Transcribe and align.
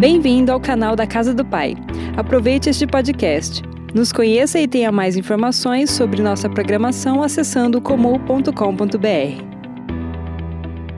Bem-vindo 0.00 0.50
ao 0.50 0.58
canal 0.58 0.96
da 0.96 1.06
Casa 1.06 1.34
do 1.34 1.44
Pai. 1.44 1.76
Aproveite 2.16 2.70
este 2.70 2.86
podcast. 2.86 3.60
Nos 3.94 4.10
conheça 4.10 4.58
e 4.58 4.66
tenha 4.66 4.90
mais 4.90 5.14
informações 5.14 5.90
sobre 5.90 6.22
nossa 6.22 6.48
programação 6.48 7.22
acessando 7.22 7.82
comum.com.br. 7.82 8.48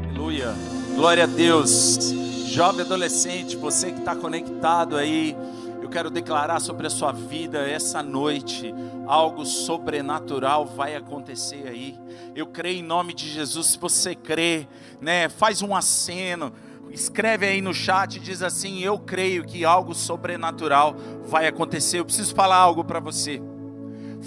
Aleluia. 0.09 0.55
Glória 0.95 1.25
a 1.25 1.27
Deus. 1.27 2.13
Jovem 2.47 2.83
adolescente, 2.83 3.57
você 3.57 3.91
que 3.91 3.99
está 3.99 4.15
conectado 4.15 4.97
aí, 4.97 5.37
eu 5.83 5.89
quero 5.89 6.09
declarar 6.09 6.61
sobre 6.61 6.87
a 6.87 6.91
sua 6.91 7.11
vida 7.11 7.59
essa 7.69 8.05
noite. 8.05 8.73
Algo 9.05 9.45
sobrenatural 9.45 10.65
vai 10.65 10.95
acontecer 10.95 11.67
aí. 11.67 11.99
Eu 12.37 12.47
creio 12.47 12.79
em 12.79 12.85
nome 12.85 13.15
de 13.15 13.29
Jesus. 13.29 13.67
Se 13.67 13.79
você 13.79 14.15
crê, 14.15 14.69
né, 15.01 15.29
faz 15.29 15.61
um 15.61 15.75
aceno 15.75 16.53
escreve 16.93 17.47
aí 17.47 17.61
no 17.61 17.73
chat, 17.73 18.21
diz 18.21 18.43
assim: 18.43 18.81
Eu 18.81 18.99
creio 18.99 19.45
que 19.45 19.65
algo 19.65 19.95
sobrenatural 19.95 20.95
vai 21.27 21.47
acontecer. 21.47 21.99
Eu 21.99 22.05
preciso 22.05 22.35
falar 22.35 22.57
algo 22.57 22.85
para 22.85 23.01
você. 23.01 23.41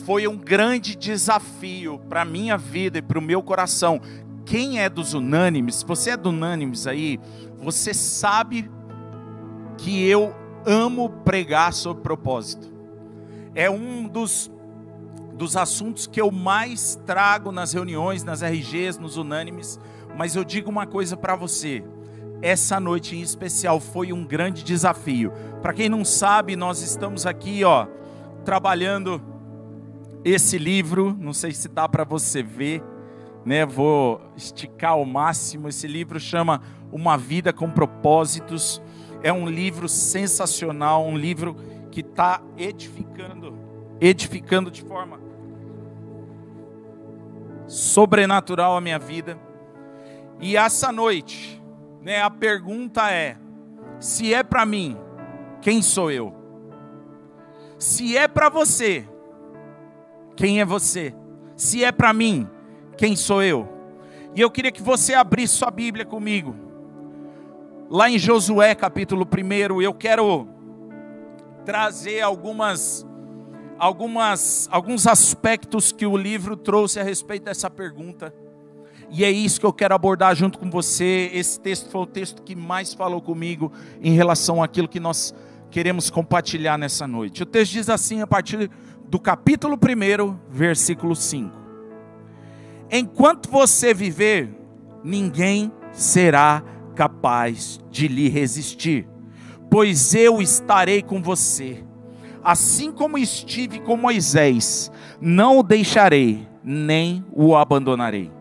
Foi 0.06 0.28
um 0.28 0.38
grande 0.38 0.96
desafio 0.96 2.00
para 2.10 2.24
a 2.24 2.26
minha 2.26 2.58
vida 2.58 2.98
e 2.98 3.02
para 3.02 3.20
o 3.20 3.22
meu 3.22 3.42
coração. 3.42 4.02
Quem 4.46 4.80
é 4.80 4.90
dos 4.90 5.14
unânimes, 5.14 5.84
você 5.84 6.12
é 6.12 6.18
do 6.18 6.30
unânimes 6.30 6.86
aí, 6.86 7.20
você 7.58 7.94
sabe 7.94 8.70
que 9.78 10.08
eu 10.08 10.36
amo 10.66 11.10
pregar 11.10 11.74
sobre 11.74 12.04
propósito. 12.04 12.74
É 13.56 13.70
um 13.70 14.08
dos, 14.08 14.52
dos 15.34 15.56
assuntos 15.56 16.06
que 16.08 16.20
eu 16.20 16.30
mais 16.30 17.00
trago 17.06 17.52
nas 17.52 17.74
reuniões, 17.74 18.24
nas 18.24 18.42
RGs, 18.44 19.00
nos 19.00 19.18
unânimes. 19.18 19.80
Mas 20.18 20.36
eu 20.36 20.44
digo 20.44 20.70
uma 20.70 20.86
coisa 20.86 21.16
para 21.16 21.36
você: 21.36 21.84
essa 22.46 22.80
noite 22.80 23.16
em 23.16 23.22
especial 23.22 23.80
foi 23.80 24.14
um 24.14 24.24
grande 24.24 24.64
desafio. 24.64 25.34
Para 25.64 25.74
quem 25.74 25.90
não 25.90 26.06
sabe, 26.06 26.56
nós 26.56 26.80
estamos 26.84 27.26
aqui, 27.26 27.64
ó, 27.64 27.88
trabalhando 28.44 29.20
esse 30.24 30.60
livro, 30.60 31.18
não 31.20 31.34
sei 31.34 31.54
se 31.54 31.68
dá 31.68 31.90
para 31.90 32.04
você 32.04 32.44
ver, 32.44 32.84
né? 33.44 33.66
Vou 33.66 34.22
esticar 34.38 34.92
ao 34.92 35.04
máximo. 35.06 35.68
Esse 35.68 35.88
livro 35.88 36.20
chama 36.20 36.62
Uma 36.92 37.18
Vida 37.18 37.52
com 37.52 37.68
Propósitos. 37.68 38.80
É 39.24 39.34
um 39.34 39.48
livro 39.50 39.90
sensacional, 39.90 41.04
um 41.04 41.18
livro 41.18 41.56
que 41.90 42.02
está 42.02 42.44
edificando, 42.56 43.58
edificando 44.00 44.70
de 44.70 44.84
forma 44.84 45.20
sobrenatural 47.66 48.78
a 48.78 48.82
minha 48.82 49.00
vida. 49.00 49.36
E 50.40 50.56
essa 50.56 50.92
noite, 50.92 51.65
né, 52.06 52.22
a 52.22 52.30
pergunta 52.30 53.12
é: 53.12 53.36
se 54.00 54.32
é 54.32 54.44
para 54.44 54.64
mim, 54.64 54.96
quem 55.60 55.82
sou 55.82 56.12
eu? 56.12 56.32
Se 57.80 58.16
é 58.16 58.28
para 58.28 58.48
você, 58.48 59.10
quem 60.36 60.62
é 60.62 60.66
você? 60.66 61.16
Se 61.56 61.84
é 61.84 61.92
para 61.92 62.14
mim, 62.14 62.48
quem 62.96 63.16
sou 63.16 63.42
eu? 63.42 63.68
E 64.36 64.42
eu 64.42 64.52
queria 64.52 64.72
que 64.72 64.84
você 64.84 65.16
abrisse 65.16 65.56
sua 65.56 65.72
Bíblia 65.72 66.06
comigo. 66.06 66.56
Lá 67.90 68.08
em 68.08 68.20
Josué 68.20 68.76
capítulo 68.76 69.28
1, 69.28 69.82
eu 69.82 69.94
quero 69.94 70.48
trazer 71.66 72.22
algumas 72.22 73.06
algumas 73.80 74.70
alguns 74.72 75.08
aspectos 75.08 75.92
que 75.92 76.06
o 76.06 76.16
livro 76.16 76.56
trouxe 76.56 77.00
a 77.00 77.04
respeito 77.04 77.46
dessa 77.46 77.70
pergunta. 77.70 78.32
E 79.10 79.24
é 79.24 79.32
isso 79.32 79.60
que 79.60 79.66
eu 79.66 79.74
quero 79.74 79.96
abordar 79.96 80.36
junto 80.36 80.58
com 80.58 80.70
você. 80.70 81.30
Esse 81.34 81.60
texto 81.60 81.90
foi 81.90 82.02
o 82.02 82.06
texto 82.06 82.42
que 82.42 82.56
mais 82.56 82.94
falou 82.94 83.22
comigo 83.22 83.72
em 84.02 84.14
relação 84.14 84.62
àquilo 84.62 84.88
que 84.88 85.00
nós 85.00 85.34
queremos 85.70 86.10
compartilhar 86.10 86.78
nessa 86.78 87.08
noite. 87.08 87.44
O 87.44 87.46
texto 87.46 87.74
diz 87.74 87.90
assim, 87.90 88.22
a 88.22 88.28
partir 88.28 88.70
do 89.08 89.20
capítulo 89.20 89.76
1, 89.76 90.38
versículo 90.50 91.16
5: 91.16 91.52
Enquanto 92.92 93.50
você 93.50 93.94
viver, 93.94 94.50
ninguém 95.04 95.72
será 95.92 96.64
capaz 96.96 97.80
de 97.92 98.08
lhe 98.08 98.30
resistir, 98.30 99.08
pois 99.70 100.16
eu 100.16 100.42
estarei 100.42 101.02
com 101.02 101.22
você. 101.22 101.84
Assim 102.44 102.92
como 102.92 103.18
estive 103.18 103.80
com 103.80 103.98
Moisés, 103.98 104.92
não 105.20 105.60
o 105.60 105.64
deixarei, 105.64 106.48
nem 106.64 107.26
o 107.32 107.56
abandonarei. 107.56 108.35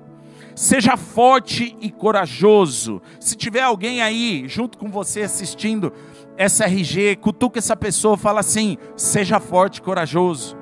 Seja 0.54 0.96
forte 0.96 1.76
e 1.80 1.90
corajoso. 1.90 3.02
Se 3.18 3.36
tiver 3.36 3.62
alguém 3.62 4.00
aí 4.00 4.44
junto 4.46 4.78
com 4.78 4.88
você 4.88 5.22
assistindo 5.22 5.92
essa 6.36 6.64
RG, 6.64 7.16
cutuca 7.16 7.58
essa 7.58 7.76
pessoa, 7.76 8.16
fala 8.16 8.40
assim: 8.40 8.76
seja 8.96 9.40
forte 9.40 9.78
e 9.78 9.82
corajoso, 9.82 10.56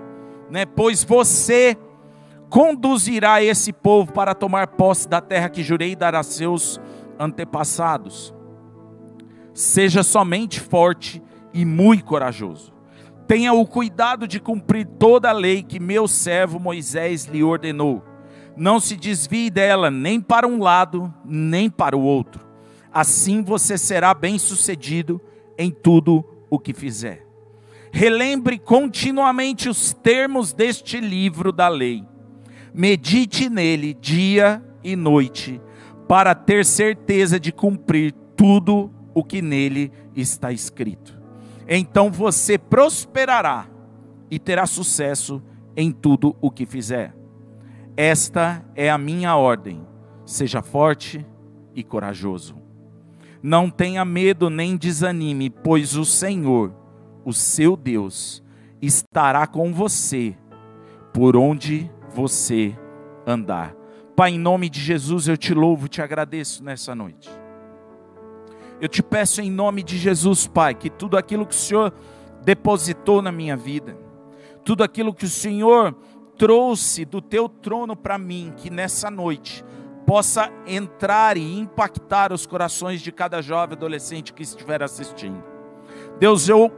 né? 0.51 0.65
Pois 0.65 1.05
você 1.05 1.77
conduzirá 2.49 3.43
esse 3.43 3.73
povo 3.73 4.13
para 4.13 4.35
tomar 4.35 4.69
posse 4.69 5.09
da 5.09 5.21
terra 5.21 5.51
que 5.51 5.63
jurei 5.63 5.95
dar 5.95 6.15
a 6.15 6.23
seus 6.23 6.81
antepassados. 7.19 8.35
Seja 9.53 10.03
somente 10.03 10.59
forte 10.59 11.23
e 11.53 11.67
muito 11.67 12.05
corajoso. 12.05 12.73
Tenha 13.27 13.53
o 13.53 13.67
cuidado 13.67 14.27
de 14.27 14.41
cumprir 14.41 14.87
toda 14.87 15.29
a 15.29 15.33
lei 15.33 15.63
que 15.63 15.79
meu 15.79 16.09
servo 16.09 16.59
Moisés 16.59 17.27
lhe 17.27 17.43
ordenou 17.43 18.03
não 18.57 18.79
se 18.79 18.97
desvie 18.97 19.51
dela 19.51 19.91
nem 19.91 20.21
para 20.21 20.47
um 20.47 20.59
lado, 20.59 21.13
nem 21.25 21.71
para 21.71 21.97
o 21.97 22.03
outro. 22.03 22.47
Assim 22.93 23.43
você 23.43 23.79
será 23.79 24.13
bem-sucedido 24.13 25.21
em 25.57 25.71
tudo 25.71 26.25
o 26.51 26.59
que 26.59 26.75
fizer. 26.75 27.27
Relembre 27.91 28.59
continuamente 28.59 29.69
os 29.69 29.93
termos 29.93 30.53
deste 30.53 31.01
livro 31.01 31.53
da 31.53 31.69
lei. 31.69 32.05
Medite 32.75 33.49
nele 33.49 33.95
dia 33.95 34.63
e 34.83 34.97
noite, 34.97 35.61
para 36.09 36.35
ter 36.35 36.65
certeza 36.65 37.39
de 37.39 37.53
cumprir 37.53 38.13
tudo 38.37 38.91
o 39.15 39.23
que 39.23 39.43
nele 39.43 39.93
está 40.17 40.53
escrito. 40.53 41.21
Então 41.69 42.11
você 42.11 42.59
prosperará 42.59 43.67
e 44.31 44.39
terá 44.39 44.67
sucesso 44.67 45.43
em 45.77 45.93
tudo 45.93 46.35
o 46.41 46.51
que 46.51 46.67
fizer. 46.67 47.15
Esta 47.97 48.65
é 48.75 48.91
a 48.91 48.97
minha 48.97 49.37
ordem. 49.37 49.87
Seja 50.25 50.63
forte 50.63 51.27
e 51.75 51.83
corajoso. 51.83 52.57
Não 53.43 53.69
tenha 53.69 54.05
medo 54.05 54.49
nem 54.49 54.77
desanime, 54.77 55.51
pois 55.51 55.97
o 55.97 56.05
Senhor, 56.05 56.73
o 57.25 57.33
seu 57.33 57.77
Deus, 57.77 58.43
estará 58.81 59.47
com 59.47 59.73
você 59.73 60.37
por 61.13 61.37
onde 61.37 61.91
você 62.15 62.77
andar. 63.27 63.75
Pai, 64.17 64.33
em 64.33 64.39
nome 64.39 64.71
de 64.71 64.81
Jesus, 64.81 65.29
eu 65.29 65.37
te 65.37 65.53
louvo, 65.53 65.89
te 65.89 66.01
agradeço 66.01 66.63
nessa 66.65 66.95
noite. 66.95 67.29
Eu 68.81 68.89
te 68.89 69.03
peço 69.03 69.41
em 69.41 69.51
nome 69.51 69.83
de 69.83 69.99
Jesus, 69.99 70.47
Pai, 70.47 70.75
que 70.75 70.89
tudo 70.89 71.17
aquilo 71.17 71.47
que 71.47 71.55
o 71.55 71.59
Senhor 71.59 71.93
depositou 72.45 73.23
na 73.23 73.31
minha 73.31 73.57
vida, 73.57 73.97
tudo 74.65 74.83
aquilo 74.83 75.15
que 75.15 75.25
o 75.25 75.31
Senhor 75.31 75.97
trouxe 76.37 77.05
do 77.05 77.21
teu 77.21 77.49
trono 77.49 77.97
para 77.97 78.19
mim, 78.19 78.53
que 78.57 78.71
nessa 78.71 79.11
noite 79.11 79.65
possa 80.07 80.51
entrar 80.67 81.37
e 81.37 81.59
impactar 81.59 82.33
os 82.33 82.47
corações 82.47 83.01
de 83.01 83.13
cada 83.13 83.41
jovem 83.41 83.77
adolescente 83.77 84.33
que 84.33 84.43
estiver 84.43 84.83
assistindo. 84.83 85.43
Deus, 86.19 86.49
eu 86.49 86.71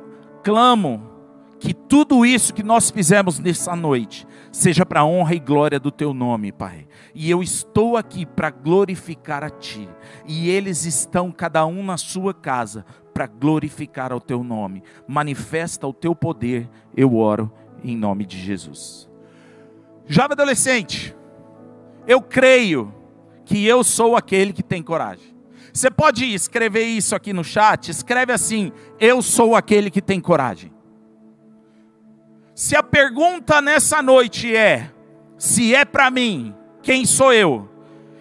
clamo 0.42 1.10
que 1.58 1.72
tudo 1.72 2.26
isso 2.26 2.52
que 2.52 2.62
nós 2.62 2.90
fizemos 2.90 3.38
nessa 3.38 3.74
noite 3.74 4.26
seja 4.52 4.84
para 4.84 5.00
a 5.00 5.04
honra 5.04 5.34
e 5.34 5.40
glória 5.40 5.80
do 5.80 5.90
teu 5.90 6.12
nome, 6.12 6.52
Pai. 6.52 6.86
E 7.14 7.30
eu 7.30 7.42
estou 7.42 7.96
aqui 7.96 8.26
para 8.26 8.50
glorificar 8.50 9.42
a 9.42 9.50
ti, 9.50 9.88
e 10.26 10.50
eles 10.50 10.84
estão 10.84 11.32
cada 11.32 11.64
um 11.64 11.82
na 11.82 11.96
sua 11.96 12.34
casa 12.34 12.84
para 13.14 13.26
glorificar 13.26 14.12
o 14.12 14.20
teu 14.20 14.44
nome. 14.44 14.82
Manifesta 15.08 15.86
o 15.86 15.92
teu 15.92 16.14
poder, 16.14 16.68
eu 16.96 17.16
oro 17.16 17.50
em 17.82 17.96
nome 17.96 18.26
de 18.26 18.38
Jesus. 18.38 19.13
Jovem 20.06 20.32
adolescente, 20.32 21.16
eu 22.06 22.20
creio 22.20 22.94
que 23.44 23.66
eu 23.66 23.82
sou 23.82 24.16
aquele 24.16 24.52
que 24.52 24.62
tem 24.62 24.82
coragem. 24.82 25.34
Você 25.72 25.90
pode 25.90 26.24
escrever 26.32 26.84
isso 26.84 27.16
aqui 27.16 27.32
no 27.32 27.42
chat? 27.42 27.90
Escreve 27.90 28.32
assim: 28.32 28.70
Eu 29.00 29.20
sou 29.22 29.56
aquele 29.56 29.90
que 29.90 30.00
tem 30.00 30.20
coragem. 30.20 30.72
Se 32.54 32.76
a 32.76 32.82
pergunta 32.82 33.60
nessa 33.60 34.00
noite 34.00 34.54
é: 34.54 34.90
Se 35.36 35.74
é 35.74 35.84
para 35.84 36.10
mim, 36.10 36.54
quem 36.82 37.04
sou 37.04 37.32
eu? 37.32 37.68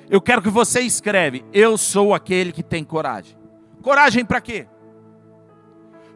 Eu 0.09 0.19
quero 0.19 0.41
que 0.41 0.49
você 0.49 0.81
escreve: 0.81 1.45
Eu 1.53 1.77
sou 1.77 2.13
aquele 2.13 2.51
que 2.51 2.63
tem 2.63 2.83
coragem. 2.83 3.37
Coragem 3.81 4.25
para 4.25 4.41
quê? 4.41 4.65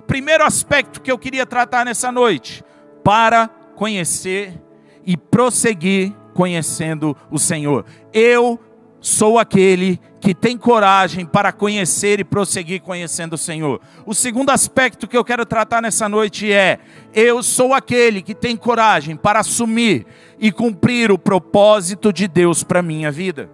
Primeiro 0.08 0.44
aspecto 0.44 1.02
que 1.02 1.12
eu 1.12 1.20
queria 1.20 1.46
tratar 1.46 1.86
nessa 1.86 2.12
noite: 2.12 2.64
para 3.04 3.48
conhecer 3.76 4.60
e 5.08 5.16
prosseguir 5.16 6.14
conhecendo 6.34 7.16
o 7.32 7.40
Senhor. 7.40 7.86
Eu 8.14 8.60
sou 9.00 9.40
aquele 9.40 10.00
que 10.20 10.36
tem 10.36 10.58
coragem 10.58 11.26
para 11.26 11.54
conhecer 11.54 12.20
e 12.20 12.26
prosseguir 12.26 12.82
conhecendo 12.82 13.34
o 13.34 13.38
Senhor. 13.38 13.80
O 14.06 14.14
segundo 14.14 14.50
aspecto 14.50 15.08
que 15.08 15.16
eu 15.16 15.24
quero 15.24 15.46
tratar 15.46 15.82
nessa 15.82 16.10
noite 16.10 16.52
é: 16.52 16.80
eu 17.14 17.42
sou 17.42 17.74
aquele 17.74 18.22
que 18.22 18.36
tem 18.36 18.58
coragem 18.58 19.16
para 19.16 19.40
assumir 19.40 20.06
e 20.38 20.52
cumprir 20.52 21.10
o 21.10 21.18
propósito 21.18 22.12
de 22.12 22.28
Deus 22.28 22.62
para 22.62 22.82
minha 22.82 23.10
vida. 23.10 23.50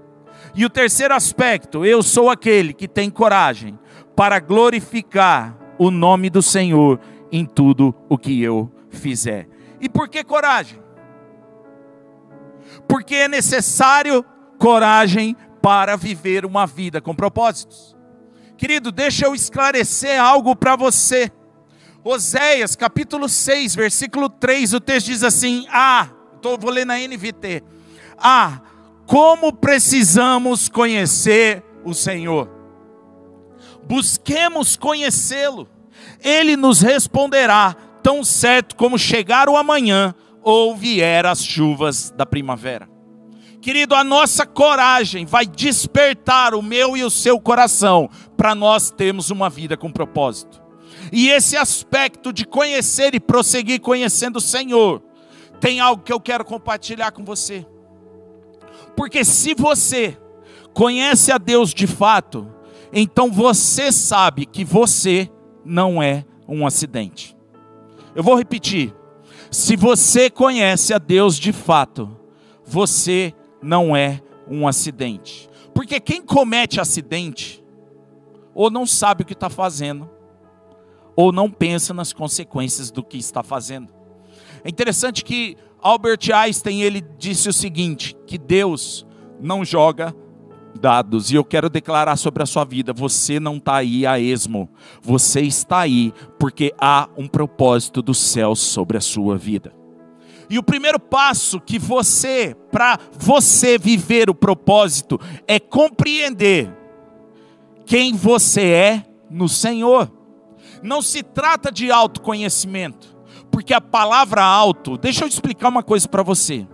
E 0.56 0.66
o 0.66 0.70
terceiro 0.70 1.14
aspecto, 1.14 1.86
eu 1.86 2.02
sou 2.02 2.30
aquele 2.30 2.74
que 2.74 2.88
tem 2.88 3.10
coragem 3.10 3.78
para 4.16 4.40
glorificar 4.40 5.58
o 5.78 5.92
nome 5.92 6.30
do 6.30 6.42
Senhor 6.42 7.00
em 7.32 7.46
tudo 7.46 7.94
o 8.10 8.18
que 8.18 8.42
eu 8.42 8.72
fizer. 8.90 9.48
E 9.80 9.90
por 9.90 10.08
que 10.08 10.24
coragem? 10.24 10.83
Porque 12.88 13.16
é 13.16 13.28
necessário 13.28 14.26
coragem 14.58 15.36
para 15.62 15.96
viver 15.96 16.46
uma 16.46 16.66
vida 16.66 17.02
com 17.02 17.16
propósitos. 17.16 17.96
Querido, 18.58 18.92
deixa 18.92 19.26
eu 19.26 19.34
esclarecer 19.34 20.22
algo 20.22 20.56
para 20.56 20.76
você. 20.76 21.32
Oséias, 22.04 22.76
capítulo 22.76 23.30
6, 23.30 23.76
versículo 23.76 24.30
3, 24.30 24.74
o 24.74 24.80
texto 24.80 25.08
diz 25.08 25.24
assim: 25.24 25.66
Ah, 25.70 26.10
tô, 26.42 26.58
vou 26.58 26.70
ler 26.70 26.86
na 26.86 26.98
NVT. 26.98 27.64
Ah, 28.18 28.62
como 29.06 29.54
precisamos 29.54 30.70
conhecer 30.70 31.64
o 31.84 31.94
Senhor. 31.94 32.50
Busquemos 33.86 34.76
conhecê-lo. 34.78 35.68
Ele 36.22 36.56
nos 36.56 36.82
responderá, 36.82 37.76
tão 38.02 38.24
certo 38.24 38.76
como 38.76 38.98
chegar 38.98 39.50
o 39.50 39.58
amanhã 39.58 40.14
ou 40.44 40.76
vier 40.76 41.26
as 41.26 41.44
chuvas 41.44 42.12
da 42.12 42.26
primavera. 42.26 42.90
Querido, 43.62 43.96
a 43.96 44.04
nossa 44.04 44.46
coragem 44.46 45.26
vai 45.26 45.46
despertar 45.46 46.54
o 46.54 46.62
meu 46.62 46.98
e 46.98 47.04
o 47.04 47.10
seu 47.10 47.40
coração 47.40 48.10
para 48.36 48.54
nós 48.54 48.92
termos 48.92 49.30
uma 49.30 49.50
vida 49.50 49.78
com 49.78 49.90
propósito. 49.90 50.62
E 51.12 51.30
esse 51.30 51.56
aspecto 51.56 52.34
de 52.34 52.46
conhecer 52.46 53.16
e 53.16 53.20
prosseguir 53.22 53.80
conhecendo 53.80 54.38
o 54.38 54.42
Senhor, 54.42 55.02
tem 55.62 55.80
algo 55.80 56.04
que 56.04 56.12
eu 56.12 56.20
quero 56.20 56.44
compartilhar 56.44 57.12
com 57.12 57.24
você. 57.24 57.66
Porque 58.98 59.24
se 59.24 59.54
você 59.54 60.18
conhece 60.74 61.32
a 61.32 61.38
Deus 61.38 61.74
de 61.74 61.88
fato, 61.88 62.54
então 62.92 63.32
você 63.32 63.92
sabe 63.92 64.46
que 64.46 64.66
você 64.66 65.30
não 65.64 66.04
é 66.04 66.26
um 66.48 66.68
acidente. 66.68 67.36
Eu 68.14 68.24
vou 68.24 68.36
repetir. 68.36 68.94
Se 69.54 69.76
você 69.76 70.32
conhece 70.32 70.96
a 70.96 70.98
Deus 70.98 71.38
de 71.38 71.54
fato, 71.54 72.10
você 72.66 73.36
não 73.62 73.96
é 73.96 74.20
um 74.48 74.68
acidente. 74.68 75.48
Porque 75.76 76.00
quem 76.00 76.24
comete 76.24 76.82
acidente, 76.82 77.64
ou 78.56 78.72
não 78.72 78.88
sabe 78.88 79.22
o 79.22 79.26
que 79.26 79.34
está 79.34 79.52
fazendo, 79.52 80.10
ou 81.16 81.32
não 81.32 81.52
pensa 81.52 81.94
nas 81.94 82.12
consequências 82.12 82.90
do 82.90 83.04
que 83.04 83.16
está 83.16 83.44
fazendo. 83.44 83.94
É 84.64 84.70
interessante 84.70 85.24
que 85.24 85.56
Albert 85.80 86.32
Einstein 86.34 86.82
ele 86.82 87.02
disse 87.20 87.48
o 87.48 87.54
seguinte: 87.54 88.18
que 88.26 88.40
Deus 88.40 89.06
não 89.40 89.64
joga 89.64 90.16
dados. 90.80 91.32
E 91.32 91.36
eu 91.36 91.44
quero 91.44 91.70
declarar 91.70 92.16
sobre 92.18 92.44
a 92.44 92.46
sua 92.46 92.64
vida: 92.64 92.94
você 92.94 93.40
não 93.40 93.58
está 93.58 93.76
aí 93.76 94.06
a 94.06 94.20
esmo, 94.20 94.70
você 95.02 95.42
está 95.42 95.80
aí 95.80 96.14
porque 96.40 96.74
há 96.80 97.08
um 97.18 97.28
propósito 97.28 98.02
do 98.02 98.14
céu 98.14 98.56
sobre 98.56 98.98
a 98.98 99.02
sua 99.02 99.38
vida. 99.38 99.74
E 100.50 100.60
o 100.60 100.64
primeiro 100.64 101.00
passo 101.00 101.60
que 101.60 101.80
você, 101.80 102.56
para 102.72 103.00
você 103.18 103.78
viver 103.78 104.30
o 104.30 104.36
propósito, 104.36 105.20
é 105.48 105.60
compreender 105.60 106.72
quem 107.86 108.14
você 108.14 108.62
é 108.62 109.06
no 109.30 109.48
Senhor. 109.48 110.12
Não 110.82 111.02
se 111.02 111.24
trata 111.24 111.72
de 111.72 111.90
autoconhecimento, 111.90 113.18
porque 113.50 113.74
a 113.74 113.82
palavra 113.82 114.44
alto, 114.44 114.98
deixa 114.98 115.24
eu 115.24 115.28
explicar 115.28 115.70
uma 115.70 115.82
coisa 115.82 116.08
para 116.08 116.22
você. 116.22 116.68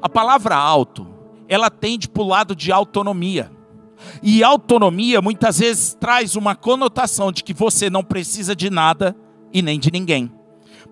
A 0.00 0.08
palavra 0.08 0.54
alto, 0.54 1.15
ela 1.48 1.70
tende 1.70 2.08
para 2.08 2.22
o 2.22 2.26
lado 2.26 2.54
de 2.54 2.72
autonomia. 2.72 3.50
E 4.22 4.42
autonomia 4.42 5.22
muitas 5.22 5.58
vezes 5.58 5.96
traz 5.98 6.36
uma 6.36 6.54
conotação 6.54 7.32
de 7.32 7.42
que 7.42 7.54
você 7.54 7.88
não 7.88 8.04
precisa 8.04 8.54
de 8.54 8.70
nada 8.70 9.16
e 9.52 9.62
nem 9.62 9.78
de 9.78 9.90
ninguém. 9.90 10.30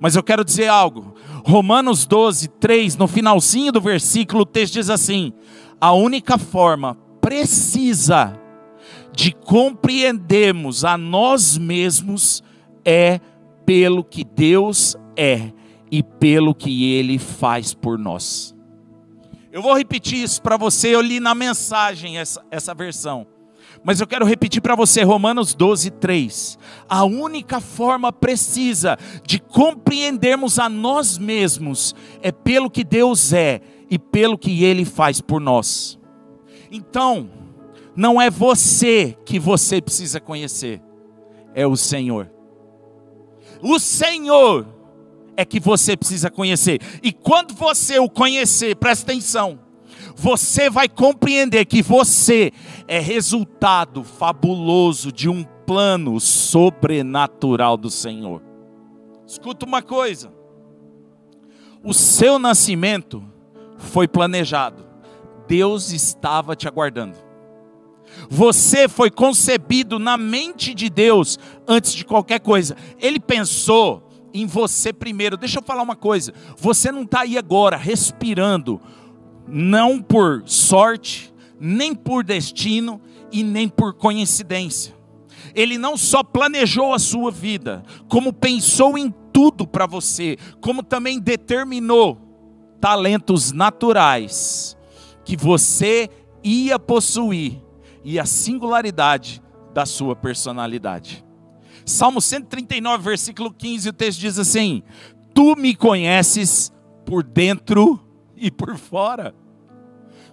Mas 0.00 0.16
eu 0.16 0.22
quero 0.22 0.44
dizer 0.44 0.68
algo. 0.68 1.14
Romanos 1.44 2.06
12, 2.06 2.48
3, 2.48 2.96
no 2.96 3.06
finalzinho 3.06 3.70
do 3.70 3.80
versículo, 3.80 4.42
o 4.42 4.46
texto 4.46 4.74
diz 4.74 4.90
assim: 4.90 5.32
a 5.80 5.92
única 5.92 6.38
forma 6.38 6.96
precisa 7.20 8.38
de 9.12 9.32
compreendermos 9.32 10.84
a 10.84 10.98
nós 10.98 11.56
mesmos 11.56 12.42
é 12.84 13.20
pelo 13.64 14.02
que 14.02 14.24
Deus 14.24 14.96
é 15.16 15.52
e 15.90 16.02
pelo 16.02 16.54
que 16.54 16.92
Ele 16.92 17.18
faz 17.18 17.72
por 17.72 17.98
nós. 17.98 18.53
Eu 19.54 19.62
vou 19.62 19.72
repetir 19.78 20.20
isso 20.20 20.42
para 20.42 20.56
você, 20.56 20.92
eu 20.92 21.00
li 21.00 21.20
na 21.20 21.32
mensagem 21.32 22.18
essa, 22.18 22.44
essa 22.50 22.74
versão. 22.74 23.24
Mas 23.84 24.00
eu 24.00 24.06
quero 24.06 24.26
repetir 24.26 24.60
para 24.60 24.74
você, 24.74 25.04
Romanos 25.04 25.54
12, 25.54 25.92
3. 25.92 26.58
A 26.88 27.04
única 27.04 27.60
forma 27.60 28.12
precisa 28.12 28.98
de 29.24 29.38
compreendermos 29.38 30.58
a 30.58 30.68
nós 30.68 31.18
mesmos 31.18 31.94
é 32.20 32.32
pelo 32.32 32.68
que 32.68 32.82
Deus 32.82 33.32
é 33.32 33.60
e 33.88 33.96
pelo 33.96 34.36
que 34.36 34.64
Ele 34.64 34.84
faz 34.84 35.20
por 35.20 35.40
nós. 35.40 36.00
Então, 36.68 37.30
não 37.94 38.20
é 38.20 38.28
você 38.28 39.16
que 39.24 39.38
você 39.38 39.80
precisa 39.80 40.18
conhecer, 40.18 40.82
é 41.54 41.64
o 41.64 41.76
Senhor. 41.76 42.28
O 43.62 43.78
Senhor 43.78 44.73
é 45.36 45.44
que 45.44 45.60
você 45.60 45.96
precisa 45.96 46.30
conhecer. 46.30 46.80
E 47.02 47.12
quando 47.12 47.54
você 47.54 47.98
o 47.98 48.08
conhecer, 48.08 48.76
presta 48.76 49.10
atenção, 49.10 49.58
você 50.16 50.70
vai 50.70 50.88
compreender 50.88 51.64
que 51.64 51.82
você 51.82 52.52
é 52.86 52.98
resultado 53.00 54.04
fabuloso 54.04 55.10
de 55.10 55.28
um 55.28 55.44
plano 55.66 56.20
sobrenatural 56.20 57.76
do 57.76 57.90
Senhor. 57.90 58.42
Escuta 59.26 59.66
uma 59.66 59.82
coisa: 59.82 60.32
o 61.82 61.92
seu 61.92 62.38
nascimento 62.38 63.24
foi 63.78 64.06
planejado, 64.06 64.84
Deus 65.48 65.90
estava 65.90 66.54
te 66.54 66.68
aguardando. 66.68 67.16
Você 68.28 68.88
foi 68.88 69.10
concebido 69.10 69.98
na 69.98 70.16
mente 70.16 70.74
de 70.74 70.88
Deus 70.88 71.38
antes 71.66 71.92
de 71.92 72.04
qualquer 72.04 72.38
coisa. 72.38 72.76
Ele 73.00 73.18
pensou 73.18 74.03
em 74.34 74.46
você 74.46 74.92
primeiro. 74.92 75.36
Deixa 75.36 75.60
eu 75.60 75.62
falar 75.62 75.82
uma 75.82 75.94
coisa: 75.94 76.34
você 76.58 76.90
não 76.90 77.02
está 77.02 77.20
aí 77.20 77.38
agora 77.38 77.76
respirando, 77.76 78.80
não 79.46 80.02
por 80.02 80.42
sorte, 80.44 81.32
nem 81.60 81.94
por 81.94 82.24
destino 82.24 83.00
e 83.30 83.44
nem 83.44 83.68
por 83.68 83.94
coincidência. 83.94 84.92
Ele 85.54 85.78
não 85.78 85.96
só 85.96 86.24
planejou 86.24 86.92
a 86.92 86.98
sua 86.98 87.30
vida, 87.30 87.84
como 88.08 88.32
pensou 88.32 88.98
em 88.98 89.14
tudo 89.32 89.66
para 89.66 89.86
você, 89.86 90.36
como 90.60 90.82
também 90.82 91.20
determinou 91.20 92.20
talentos 92.80 93.52
naturais 93.52 94.76
que 95.24 95.36
você 95.36 96.10
ia 96.42 96.78
possuir 96.78 97.62
e 98.04 98.18
a 98.18 98.26
singularidade 98.26 99.42
da 99.72 99.86
sua 99.86 100.14
personalidade. 100.14 101.23
Salmo 101.84 102.20
139, 102.20 103.04
versículo 103.04 103.52
15, 103.52 103.90
o 103.90 103.92
texto 103.92 104.20
diz 104.20 104.38
assim: 104.38 104.82
Tu 105.34 105.54
me 105.56 105.74
conheces 105.74 106.72
por 107.04 107.22
dentro 107.22 108.00
e 108.36 108.50
por 108.50 108.76
fora. 108.76 109.34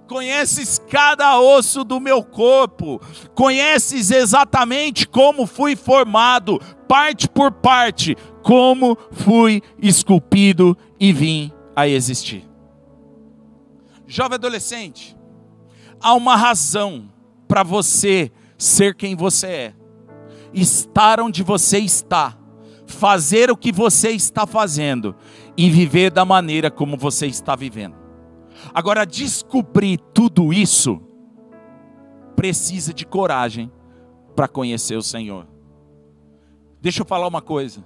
Conheces 0.07 0.79
cada 0.89 1.39
osso 1.39 1.83
do 1.83 1.99
meu 1.99 2.23
corpo, 2.23 2.99
conheces 3.33 4.11
exatamente 4.11 5.07
como 5.07 5.45
fui 5.45 5.75
formado, 5.75 6.59
parte 6.87 7.29
por 7.29 7.51
parte, 7.51 8.17
como 8.43 8.97
fui 9.11 9.61
esculpido 9.81 10.77
e 10.99 11.13
vim 11.13 11.51
a 11.75 11.87
existir. 11.87 12.45
Jovem 14.05 14.35
adolescente, 14.35 15.15
há 16.01 16.13
uma 16.13 16.35
razão 16.35 17.09
para 17.47 17.63
você 17.63 18.31
ser 18.57 18.95
quem 18.95 19.15
você 19.15 19.47
é 19.47 19.80
estar 20.53 21.19
onde 21.19 21.43
você 21.43 21.79
está, 21.79 22.37
fazer 22.85 23.49
o 23.49 23.57
que 23.57 23.71
você 23.71 24.11
está 24.11 24.45
fazendo 24.45 25.15
e 25.55 25.69
viver 25.69 26.11
da 26.11 26.25
maneira 26.25 26.69
como 26.69 26.97
você 26.97 27.27
está 27.27 27.55
vivendo. 27.55 27.95
Agora, 28.73 29.05
descobrir 29.05 29.97
tudo 30.13 30.53
isso 30.53 31.01
precisa 32.35 32.93
de 32.93 33.05
coragem 33.05 33.71
para 34.35 34.47
conhecer 34.47 34.95
o 34.95 35.01
Senhor. 35.01 35.47
Deixa 36.81 37.01
eu 37.01 37.05
falar 37.05 37.27
uma 37.27 37.41
coisa: 37.41 37.83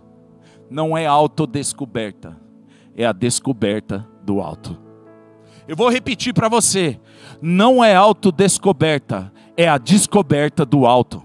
não 0.69 0.97
é 0.97 1.05
autodescoberta, 1.05 2.39
é 2.95 3.05
a 3.05 3.11
descoberta 3.11 4.07
do 4.23 4.41
alto. 4.41 4.79
Eu 5.67 5.75
vou 5.75 5.89
repetir 5.89 6.33
para 6.33 6.47
você: 6.47 6.99
não 7.41 7.83
é 7.83 7.95
autodescoberta, 7.95 9.31
é 9.57 9.67
a 9.67 9.77
descoberta 9.77 10.65
do 10.65 10.85
alto. 10.85 11.23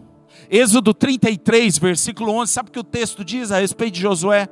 Êxodo 0.51 0.93
33, 0.93 1.79
versículo 1.79 2.33
11, 2.33 2.53
sabe 2.53 2.71
o 2.71 2.73
que 2.73 2.79
o 2.81 2.85
texto 2.85 3.25
diz 3.25 3.53
a 3.53 3.61
respeito 3.61 3.95
de 3.95 4.01
Josué? 4.01 4.49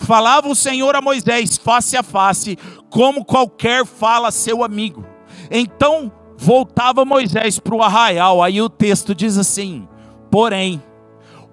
Falava 0.00 0.48
o 0.48 0.56
Senhor 0.56 0.96
a 0.96 1.00
Moisés 1.00 1.56
face 1.56 1.96
a 1.96 2.02
face, 2.02 2.58
como 2.90 3.24
qualquer 3.24 3.86
fala 3.86 4.32
seu 4.32 4.64
amigo. 4.64 5.06
Então 5.48 6.10
voltava 6.36 7.04
Moisés 7.04 7.60
para 7.60 7.76
o 7.76 7.82
arraial, 7.82 8.42
aí 8.42 8.60
o 8.60 8.68
texto 8.68 9.14
diz 9.14 9.38
assim: 9.38 9.86
Porém, 10.32 10.82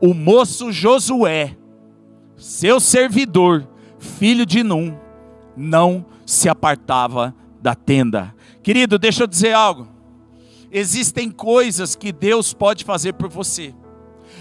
o 0.01 0.15
moço 0.15 0.71
Josué, 0.71 1.55
seu 2.35 2.79
servidor, 2.79 3.67
filho 3.99 4.45
de 4.45 4.63
Num, 4.63 4.97
não 5.55 6.03
se 6.25 6.49
apartava 6.49 7.33
da 7.61 7.75
tenda. 7.75 8.33
Querido, 8.63 8.97
deixa 8.97 9.23
eu 9.23 9.27
dizer 9.27 9.53
algo. 9.53 9.87
Existem 10.71 11.29
coisas 11.29 11.95
que 11.95 12.11
Deus 12.11 12.53
pode 12.53 12.83
fazer 12.83 13.13
por 13.13 13.29
você. 13.29 13.73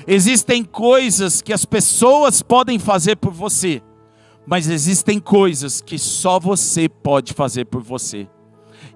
Existem 0.06 0.64
coisas 0.64 1.40
que 1.40 1.52
as 1.52 1.64
pessoas 1.64 2.42
podem 2.42 2.78
fazer 2.78 3.16
por 3.16 3.32
você. 3.32 3.82
Mas 4.46 4.68
existem 4.68 5.20
coisas 5.20 5.80
que 5.80 5.98
só 5.98 6.40
você 6.40 6.88
pode 6.88 7.32
fazer 7.32 7.66
por 7.66 7.82
você. 7.82 8.28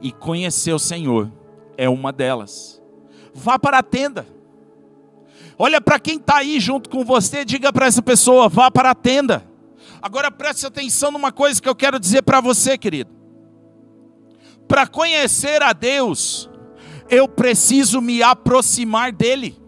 E 0.00 0.10
conhecer 0.10 0.72
o 0.72 0.78
Senhor 0.78 1.30
é 1.76 1.88
uma 1.88 2.12
delas. 2.12 2.82
Vá 3.32 3.58
para 3.58 3.78
a 3.78 3.82
tenda. 3.82 4.26
Olha 5.58 5.80
para 5.80 5.98
quem 5.98 6.16
está 6.16 6.38
aí 6.38 6.60
junto 6.60 6.90
com 6.90 7.04
você, 7.04 7.44
diga 7.44 7.72
para 7.72 7.86
essa 7.86 8.02
pessoa: 8.02 8.48
vá 8.48 8.70
para 8.70 8.90
a 8.90 8.94
tenda. 8.94 9.46
Agora 10.02 10.30
preste 10.30 10.66
atenção 10.66 11.10
numa 11.10 11.32
coisa 11.32 11.60
que 11.60 11.68
eu 11.68 11.74
quero 11.74 11.98
dizer 11.98 12.22
para 12.22 12.40
você, 12.40 12.76
querido. 12.76 13.10
Para 14.68 14.86
conhecer 14.86 15.62
a 15.62 15.72
Deus, 15.72 16.50
eu 17.08 17.28
preciso 17.28 18.00
me 18.00 18.22
aproximar 18.22 19.12
dEle. 19.12 19.65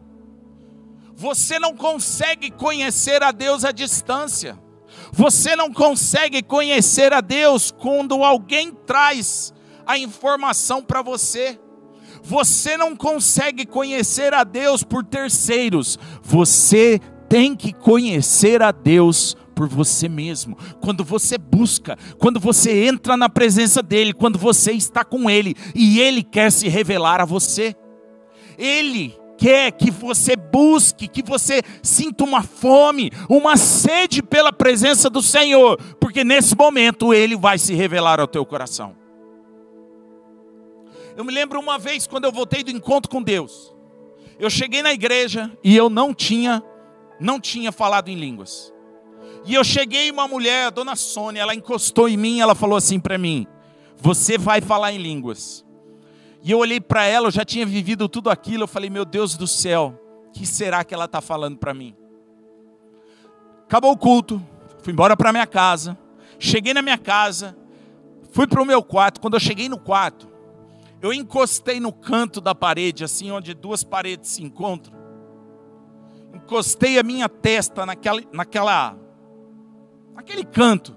Você 1.19 1.59
não 1.59 1.75
consegue 1.75 2.49
conhecer 2.49 3.25
a 3.25 3.33
Deus 3.33 3.65
à 3.65 3.73
distância. 3.73 4.57
Você 5.11 5.57
não 5.57 5.73
consegue 5.73 6.45
conhecer 6.45 7.13
a 7.13 7.21
Deus 7.21 7.73
quando 7.73 8.23
alguém 8.23 8.73
traz 8.87 9.53
a 9.85 9.99
informação 9.99 10.81
para 10.81 11.03
você. 11.03 11.59
Você 12.23 12.77
não 12.77 12.95
consegue 12.95 13.67
conhecer 13.67 14.33
a 14.33 14.45
Deus 14.45 14.85
por 14.85 15.05
terceiros. 15.05 15.99
Você 16.23 17.01
tem 17.29 17.57
que 17.57 17.73
conhecer 17.73 18.63
a 18.63 18.71
Deus 18.71 19.37
por 19.57 19.69
você 19.69 20.09
mesmo. 20.09 20.57
Quando 20.81 21.03
você 21.03 21.37
busca, 21.37 21.99
quando 22.17 22.39
você 22.39 22.87
entra 22.87 23.17
na 23.17 23.29
presença 23.29 23.83
dEle, 23.83 24.13
quando 24.13 24.39
você 24.39 24.71
está 24.71 25.05
com 25.05 25.29
Ele 25.29 25.57
e 25.75 25.99
Ele 25.99 26.23
quer 26.23 26.53
se 26.53 26.69
revelar 26.69 27.21
a 27.21 27.25
você. 27.25 27.75
Ele 28.57 29.19
quer 29.39 29.71
que 29.71 29.91
você 29.91 30.35
busque, 30.35 31.07
que 31.07 31.23
você 31.23 31.63
sinta 31.81 32.25
uma 32.25 32.43
fome, 32.43 33.11
uma 33.31 33.57
sede 33.57 34.21
pela 34.21 34.53
presença 34.53 35.09
do 35.09 35.23
Senhor, 35.23 35.81
porque 36.01 36.25
nesse 36.25 36.57
momento 36.57 37.15
Ele 37.15 37.37
vai 37.37 37.57
se 37.57 37.73
revelar 37.73 38.21
ao 38.21 38.27
teu 38.27 38.45
coração. 38.45 38.97
Eu 41.17 41.25
me 41.25 41.33
lembro 41.33 41.59
uma 41.59 41.79
vez 41.79 42.07
quando 42.07 42.25
eu 42.25 42.33
voltei 42.33 42.63
do 42.63 42.71
encontro 42.71 43.11
com 43.11 43.23
Deus. 43.23 43.75
Eu 44.39 44.51
cheguei 44.51 44.83
na 44.83 44.93
igreja 44.93 45.51
e 45.65 45.77
eu 45.77 45.89
não 45.89 46.13
tinha 46.13 46.63
não 47.21 47.41
tinha 47.41 47.73
falado 47.73 48.09
em 48.09 48.15
línguas. 48.15 48.73
E 49.45 49.55
eu 49.55 49.65
cheguei 49.65 50.11
uma 50.11 50.29
mulher, 50.29 50.67
a 50.67 50.71
dona 50.71 50.95
Sônia, 50.95 51.41
ela 51.41 51.55
encostou 51.55 52.09
em 52.09 52.17
mim, 52.17 52.41
ela 52.41 52.55
falou 52.55 52.77
assim 52.77 53.01
para 53.01 53.19
mim: 53.19 53.47
"Você 53.97 54.39
vai 54.39 54.61
falar 54.61 54.93
em 54.93 54.99
línguas". 54.99 55.65
E 56.49 56.51
eu 56.51 56.61
olhei 56.61 56.81
para 56.81 57.05
ela, 57.05 57.27
eu 57.27 57.31
já 57.31 57.45
tinha 57.45 57.67
vivido 57.67 58.09
tudo 58.09 58.31
aquilo, 58.31 58.63
eu 58.63 58.67
falei: 58.67 58.89
"Meu 58.89 59.05
Deus 59.05 59.37
do 59.37 59.47
céu, 59.47 60.01
que 60.33 60.47
será 60.47 60.83
que 60.83 60.95
ela 60.95 61.05
está 61.05 61.21
falando 61.21 61.59
para 61.59 61.75
mim?" 61.75 61.95
Acabou 63.65 63.93
o 63.93 63.99
culto, 63.99 64.43
fui 64.83 64.95
embora 64.95 65.15
para 65.15 65.31
minha 65.31 65.47
casa. 65.47 65.99
Cheguei 66.39 66.73
na 66.73 66.81
minha 66.81 66.97
casa, 66.97 67.55
fui 68.31 68.47
para 68.47 68.63
o 68.63 68.65
meu 68.65 68.83
quarto. 68.83 69.21
Quando 69.21 69.35
eu 69.35 69.41
cheguei 69.41 69.69
no 69.69 69.79
quarto, 69.79 70.27
eu 71.03 71.13
encostei 71.13 71.81
no 71.81 71.93
canto 71.93 72.41
da 72.41 72.55
parede, 72.55 73.05
assim, 73.05 73.31
onde 73.31 73.53
duas 73.53 73.85
paredes 73.85 74.31
se 74.31 74.43
encontram. 74.43 74.97
Encostei 76.33 76.99
a 76.99 77.03
minha 77.03 77.29
testa 77.29 77.85
naquela, 77.85 78.23
naquela, 78.33 78.97
naquele 80.15 80.45
canto. 80.45 80.97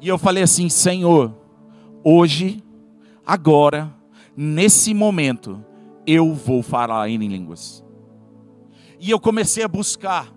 E 0.00 0.06
eu 0.06 0.18
falei 0.18 0.44
assim: 0.44 0.68
Senhor, 0.68 1.36
hoje, 2.04 2.62
agora, 3.26 3.92
nesse 4.36 4.94
momento, 4.94 5.64
eu 6.06 6.34
vou 6.34 6.62
falar 6.62 7.08
em 7.08 7.16
línguas. 7.18 7.84
E 8.98 9.10
eu 9.10 9.20
comecei 9.20 9.62
a 9.62 9.68
buscar 9.68 10.34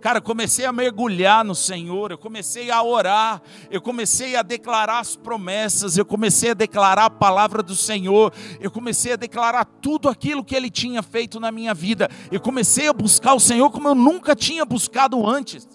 Cara, 0.00 0.18
comecei 0.18 0.64
a 0.64 0.72
mergulhar 0.72 1.44
no 1.44 1.54
Senhor, 1.54 2.10
eu 2.10 2.16
comecei 2.16 2.70
a 2.70 2.82
orar, 2.82 3.42
eu 3.70 3.82
comecei 3.82 4.34
a 4.34 4.40
declarar 4.40 4.98
as 4.98 5.14
promessas, 5.14 5.98
eu 5.98 6.06
comecei 6.06 6.52
a 6.52 6.54
declarar 6.54 7.04
a 7.04 7.10
palavra 7.10 7.62
do 7.62 7.76
Senhor, 7.76 8.32
eu 8.58 8.70
comecei 8.70 9.12
a 9.12 9.16
declarar 9.16 9.66
tudo 9.66 10.08
aquilo 10.08 10.42
que 10.42 10.56
Ele 10.56 10.70
tinha 10.70 11.02
feito 11.02 11.38
na 11.38 11.52
minha 11.52 11.74
vida, 11.74 12.08
eu 12.32 12.40
comecei 12.40 12.88
a 12.88 12.94
buscar 12.94 13.34
o 13.34 13.40
Senhor 13.40 13.70
como 13.70 13.88
eu 13.88 13.94
nunca 13.94 14.34
tinha 14.34 14.64
buscado 14.64 15.26
antes. 15.28 15.68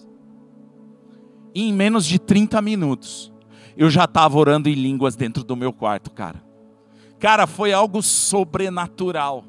E 1.54 1.68
em 1.68 1.72
menos 1.72 2.04
de 2.04 2.18
30 2.18 2.60
minutos, 2.60 3.32
eu 3.76 3.88
já 3.88 4.04
estava 4.04 4.36
orando 4.36 4.68
em 4.68 4.74
línguas 4.74 5.14
dentro 5.14 5.44
do 5.44 5.54
meu 5.54 5.72
quarto, 5.72 6.10
cara. 6.10 6.45
Cara, 7.18 7.46
foi 7.46 7.72
algo 7.72 8.02
sobrenatural. 8.02 9.44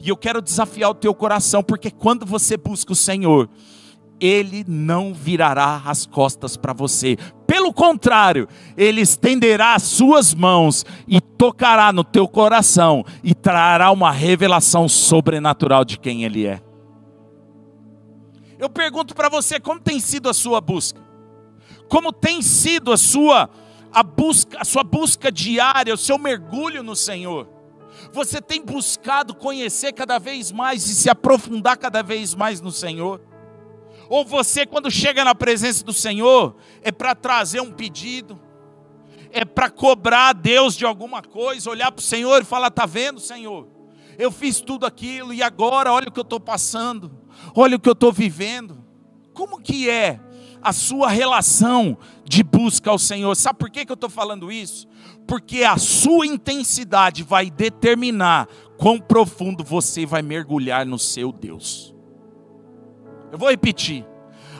E 0.00 0.08
eu 0.08 0.16
quero 0.16 0.42
desafiar 0.42 0.90
o 0.90 0.94
teu 0.94 1.14
coração, 1.14 1.62
porque 1.62 1.90
quando 1.90 2.26
você 2.26 2.56
busca 2.56 2.92
o 2.92 2.96
Senhor, 2.96 3.48
ele 4.20 4.64
não 4.66 5.14
virará 5.14 5.82
as 5.84 6.04
costas 6.06 6.56
para 6.56 6.72
você. 6.72 7.16
Pelo 7.46 7.72
contrário, 7.72 8.48
ele 8.76 9.00
estenderá 9.00 9.74
as 9.74 9.84
suas 9.84 10.34
mãos 10.34 10.84
e 11.06 11.20
tocará 11.20 11.92
no 11.92 12.04
teu 12.04 12.26
coração 12.28 13.04
e 13.22 13.34
trará 13.34 13.90
uma 13.90 14.10
revelação 14.10 14.88
sobrenatural 14.88 15.84
de 15.84 15.98
quem 15.98 16.24
ele 16.24 16.46
é. 16.46 16.60
Eu 18.58 18.68
pergunto 18.68 19.14
para 19.14 19.28
você 19.28 19.60
como 19.60 19.80
tem 19.80 20.00
sido 20.00 20.28
a 20.28 20.34
sua 20.34 20.60
busca? 20.60 21.00
Como 21.88 22.12
tem 22.12 22.42
sido 22.42 22.92
a 22.92 22.96
sua 22.96 23.48
a 23.98 24.02
busca, 24.04 24.60
a 24.60 24.64
sua 24.64 24.84
busca 24.84 25.32
diária, 25.32 25.92
o 25.92 25.98
seu 25.98 26.16
mergulho 26.18 26.84
no 26.84 26.94
Senhor? 26.94 27.48
Você 28.12 28.40
tem 28.40 28.64
buscado 28.64 29.34
conhecer 29.34 29.92
cada 29.92 30.20
vez 30.20 30.52
mais 30.52 30.88
e 30.88 30.94
se 30.94 31.10
aprofundar 31.10 31.76
cada 31.76 32.00
vez 32.00 32.32
mais 32.32 32.60
no 32.60 32.70
Senhor? 32.70 33.20
Ou 34.08 34.24
você, 34.24 34.64
quando 34.64 34.88
chega 34.88 35.24
na 35.24 35.34
presença 35.34 35.82
do 35.82 35.92
Senhor, 35.92 36.54
é 36.80 36.92
para 36.92 37.12
trazer 37.12 37.60
um 37.60 37.72
pedido, 37.72 38.40
é 39.32 39.44
para 39.44 39.68
cobrar 39.68 40.28
a 40.28 40.32
Deus 40.32 40.76
de 40.76 40.86
alguma 40.86 41.20
coisa, 41.20 41.68
olhar 41.68 41.90
para 41.90 42.00
o 42.00 42.04
Senhor 42.04 42.40
e 42.40 42.44
falar: 42.44 42.68
está 42.68 42.86
vendo, 42.86 43.18
Senhor? 43.18 43.66
Eu 44.16 44.30
fiz 44.30 44.60
tudo 44.60 44.86
aquilo 44.86 45.34
e 45.34 45.42
agora 45.42 45.92
olha 45.92 46.08
o 46.08 46.12
que 46.12 46.20
eu 46.20 46.22
estou 46.22 46.38
passando, 46.38 47.10
olha 47.52 47.76
o 47.76 47.80
que 47.80 47.88
eu 47.88 47.94
estou 47.94 48.12
vivendo. 48.12 48.78
Como 49.34 49.60
que 49.60 49.90
é 49.90 50.20
a 50.62 50.72
sua 50.72 51.08
relação 51.08 51.96
de 52.24 52.42
busca 52.42 52.90
ao 52.90 52.98
Senhor? 52.98 53.34
Sabe 53.34 53.58
por 53.58 53.70
que, 53.70 53.84
que 53.84 53.92
eu 53.92 53.94
estou 53.94 54.10
falando 54.10 54.50
isso? 54.50 54.86
Porque 55.26 55.64
a 55.64 55.76
sua 55.76 56.26
intensidade 56.26 57.22
vai 57.22 57.50
determinar 57.50 58.48
quão 58.76 58.98
profundo 58.98 59.64
você 59.64 60.06
vai 60.06 60.22
mergulhar 60.22 60.86
no 60.86 60.98
seu 60.98 61.32
Deus. 61.32 61.94
Eu 63.30 63.38
vou 63.38 63.50
repetir. 63.50 64.06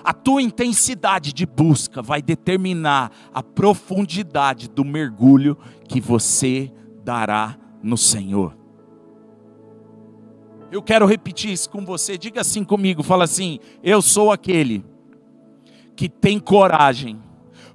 A 0.05 0.12
tua 0.12 0.40
intensidade 0.40 1.33
de 1.33 1.45
busca 1.45 2.00
vai 2.00 2.23
determinar 2.23 3.11
a 3.33 3.43
profundidade 3.43 4.69
do 4.69 4.85
mergulho 4.85 5.59
que 5.87 6.00
você 6.00 6.73
dará 7.05 7.59
no 7.83 7.97
Senhor. 7.97 8.57
Eu 10.71 10.83
quero 10.83 11.07
repetir 11.07 11.50
isso 11.50 11.69
com 11.71 11.85
você. 11.85 12.19
Diga 12.19 12.43
assim 12.43 12.62
comigo, 12.62 13.02
fala 13.02 13.25
assim: 13.25 13.59
eu 13.83 14.02
sou 14.02 14.31
aquele 14.31 14.85
que 15.99 16.09
tem 16.09 16.38
coragem 16.38 17.21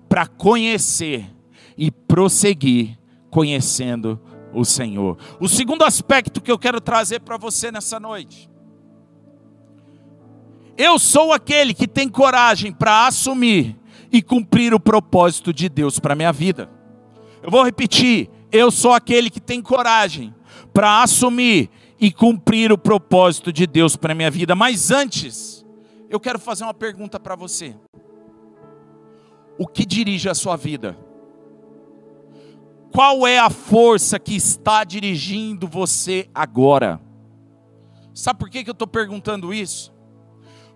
para 0.07 0.25
conhecer 0.25 1.29
e 1.77 1.91
prosseguir 1.91 2.97
conhecendo 3.29 4.17
o 4.53 4.63
Senhor. 4.63 5.17
O 5.41 5.49
segundo 5.49 5.83
aspecto 5.83 6.39
que 6.39 6.49
eu 6.49 6.57
quero 6.57 6.79
trazer 6.79 7.19
para 7.19 7.35
você 7.35 7.69
nessa 7.69 7.99
noite 7.99 8.49
eu 10.77 10.97
sou 10.97 11.33
aquele 11.33 11.73
que 11.73 11.87
tem 11.87 12.09
coragem 12.09 12.71
para 12.71 13.07
assumir 13.07 13.75
e 14.11 14.21
cumprir 14.21 14.73
o 14.73 14.79
propósito 14.79 15.53
de 15.53 15.69
Deus 15.69 15.99
para 15.99 16.15
minha 16.15 16.31
vida. 16.31 16.69
Eu 17.41 17.51
vou 17.51 17.63
repetir: 17.63 18.29
eu 18.51 18.71
sou 18.71 18.93
aquele 18.93 19.29
que 19.29 19.39
tem 19.39 19.61
coragem 19.61 20.33
para 20.73 21.03
assumir 21.03 21.69
e 21.99 22.11
cumprir 22.11 22.71
o 22.71 22.77
propósito 22.77 23.53
de 23.53 23.67
Deus 23.67 23.95
para 23.95 24.15
minha 24.15 24.31
vida. 24.31 24.55
Mas 24.55 24.89
antes, 24.89 25.63
eu 26.09 26.19
quero 26.19 26.39
fazer 26.39 26.63
uma 26.63 26.73
pergunta 26.73 27.19
para 27.19 27.35
você: 27.35 27.75
o 29.57 29.67
que 29.67 29.85
dirige 29.85 30.29
a 30.29 30.35
sua 30.35 30.55
vida? 30.55 30.97
Qual 32.91 33.25
é 33.25 33.39
a 33.39 33.49
força 33.49 34.19
que 34.19 34.35
está 34.35 34.83
dirigindo 34.83 35.67
você 35.67 36.29
agora? 36.33 37.01
Sabe 38.13 38.39
por 38.39 38.49
que, 38.49 38.63
que 38.63 38.69
eu 38.69 38.73
estou 38.73 38.87
perguntando 38.87 39.53
isso? 39.53 39.91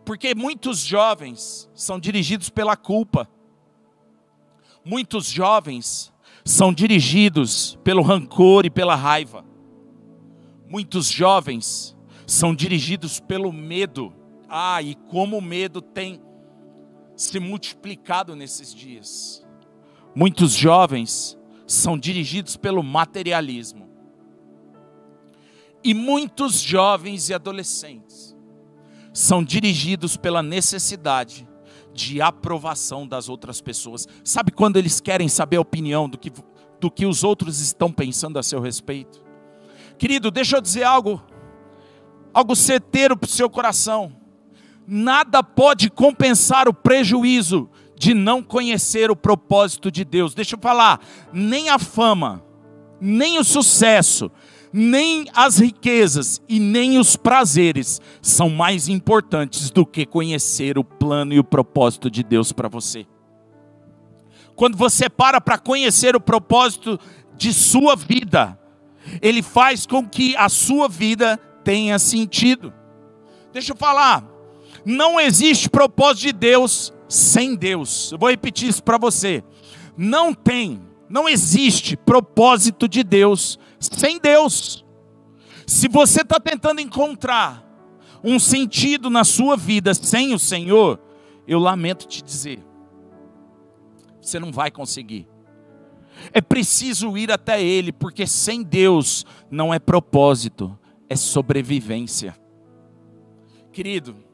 Porque 0.03 0.33
muitos 0.33 0.79
jovens 0.79 1.69
são 1.75 1.99
dirigidos 1.99 2.49
pela 2.49 2.75
culpa. 2.75 3.29
Muitos 4.83 5.29
jovens 5.29 6.11
são 6.43 6.73
dirigidos 6.73 7.77
pelo 7.83 8.01
rancor 8.01 8.65
e 8.65 8.69
pela 8.69 8.95
raiva. 8.95 9.45
Muitos 10.67 11.09
jovens 11.09 11.95
são 12.25 12.55
dirigidos 12.55 13.19
pelo 13.19 13.51
medo. 13.51 14.13
Ah, 14.49 14.81
e 14.81 14.95
como 14.95 15.37
o 15.37 15.41
medo 15.41 15.81
tem 15.81 16.21
se 17.17 17.39
multiplicado 17.39 18.35
nesses 18.35 18.73
dias. 18.73 19.45
Muitos 20.15 20.53
jovens 20.53 21.37
são 21.65 21.97
dirigidos 21.97 22.55
pelo 22.55 22.81
materialismo. 22.81 23.89
E 25.83 25.93
muitos 25.93 26.61
jovens 26.61 27.29
e 27.29 27.33
adolescentes 27.33 28.35
são 29.13 29.43
dirigidos 29.43 30.15
pela 30.15 30.43
necessidade 30.43 31.47
de 31.93 32.21
aprovação 32.21 33.07
das 33.07 33.27
outras 33.27 33.59
pessoas. 33.59 34.07
Sabe 34.23 34.51
quando 34.51 34.77
eles 34.77 35.01
querem 35.01 35.27
saber 35.27 35.57
a 35.57 35.61
opinião 35.61 36.07
do 36.07 36.17
que, 36.17 36.31
do 36.79 36.91
que 36.91 37.05
os 37.05 37.23
outros 37.23 37.59
estão 37.59 37.91
pensando 37.91 38.37
a 38.37 38.43
seu 38.43 38.61
respeito? 38.61 39.23
Querido, 39.97 40.29
deixa 40.29 40.57
eu 40.57 40.61
dizer 40.61 40.83
algo, 40.83 41.21
algo 42.31 42.55
certeiro 42.55 43.17
para 43.17 43.25
o 43.25 43.31
seu 43.31 43.49
coração. 43.49 44.15
Nada 44.87 45.43
pode 45.43 45.89
compensar 45.89 46.69
o 46.69 46.73
prejuízo 46.73 47.69
de 47.97 48.13
não 48.13 48.41
conhecer 48.41 49.11
o 49.11 49.15
propósito 49.15 49.91
de 49.91 50.05
Deus. 50.05 50.33
Deixa 50.33 50.55
eu 50.55 50.59
falar, 50.59 51.01
nem 51.33 51.67
a 51.69 51.77
fama, 51.77 52.41
nem 53.01 53.37
o 53.37 53.43
sucesso, 53.43 54.31
nem 54.71 55.25
as 55.33 55.57
riquezas 55.57 56.41
e 56.47 56.59
nem 56.59 56.97
os 56.97 57.17
prazeres 57.17 57.99
são 58.21 58.49
mais 58.49 58.87
importantes 58.87 59.69
do 59.69 59.85
que 59.85 60.05
conhecer 60.05 60.77
o 60.77 60.83
plano 60.83 61.33
e 61.33 61.39
o 61.39 61.43
propósito 61.43 62.09
de 62.09 62.23
Deus 62.23 62.53
para 62.53 62.69
você. 62.69 63.05
Quando 64.55 64.77
você 64.77 65.09
para 65.09 65.41
para 65.41 65.57
conhecer 65.57 66.15
o 66.15 66.21
propósito 66.21 66.99
de 67.35 67.53
sua 67.53 67.95
vida, 67.95 68.57
ele 69.21 69.41
faz 69.41 69.85
com 69.85 70.07
que 70.07 70.35
a 70.35 70.49
sua 70.49 70.87
vida 70.87 71.37
tenha 71.63 71.99
sentido. 71.99 72.73
Deixa 73.51 73.73
eu 73.73 73.77
falar, 73.77 74.36
não 74.87 75.19
existe 75.19 75.69
propósito 75.69 76.27
de 76.27 76.31
Deus 76.31 76.93
sem 77.09 77.57
Deus. 77.57 78.09
Eu 78.13 78.17
vou 78.17 78.29
repetir 78.29 78.69
isso 78.69 78.81
para 78.81 78.97
você. 78.97 79.43
Não 79.97 80.33
tem, 80.33 80.81
não 81.09 81.27
existe 81.27 81.97
propósito 81.97 82.87
de 82.87 83.03
Deus 83.03 83.59
sem 83.81 84.17
Deus. 84.17 84.85
Se 85.65 85.89
você 85.89 86.21
está 86.21 86.39
tentando 86.39 86.79
encontrar 86.79 87.67
um 88.23 88.39
sentido 88.39 89.09
na 89.09 89.25
sua 89.25 89.57
vida 89.57 89.93
sem 89.93 90.33
o 90.33 90.39
Senhor, 90.39 90.97
eu 91.45 91.59
lamento 91.59 92.07
te 92.07 92.23
dizer, 92.23 92.63
você 94.21 94.39
não 94.39 94.53
vai 94.53 94.71
conseguir. 94.71 95.27
É 96.31 96.39
preciso 96.39 97.17
ir 97.17 97.29
até 97.29 97.61
Ele, 97.61 97.91
porque 97.91 98.25
sem 98.25 98.63
Deus 98.63 99.25
não 99.51 99.73
é 99.73 99.79
propósito, 99.79 100.79
é 101.09 101.15
sobrevivência. 101.17 102.33
Querido, 103.73 104.26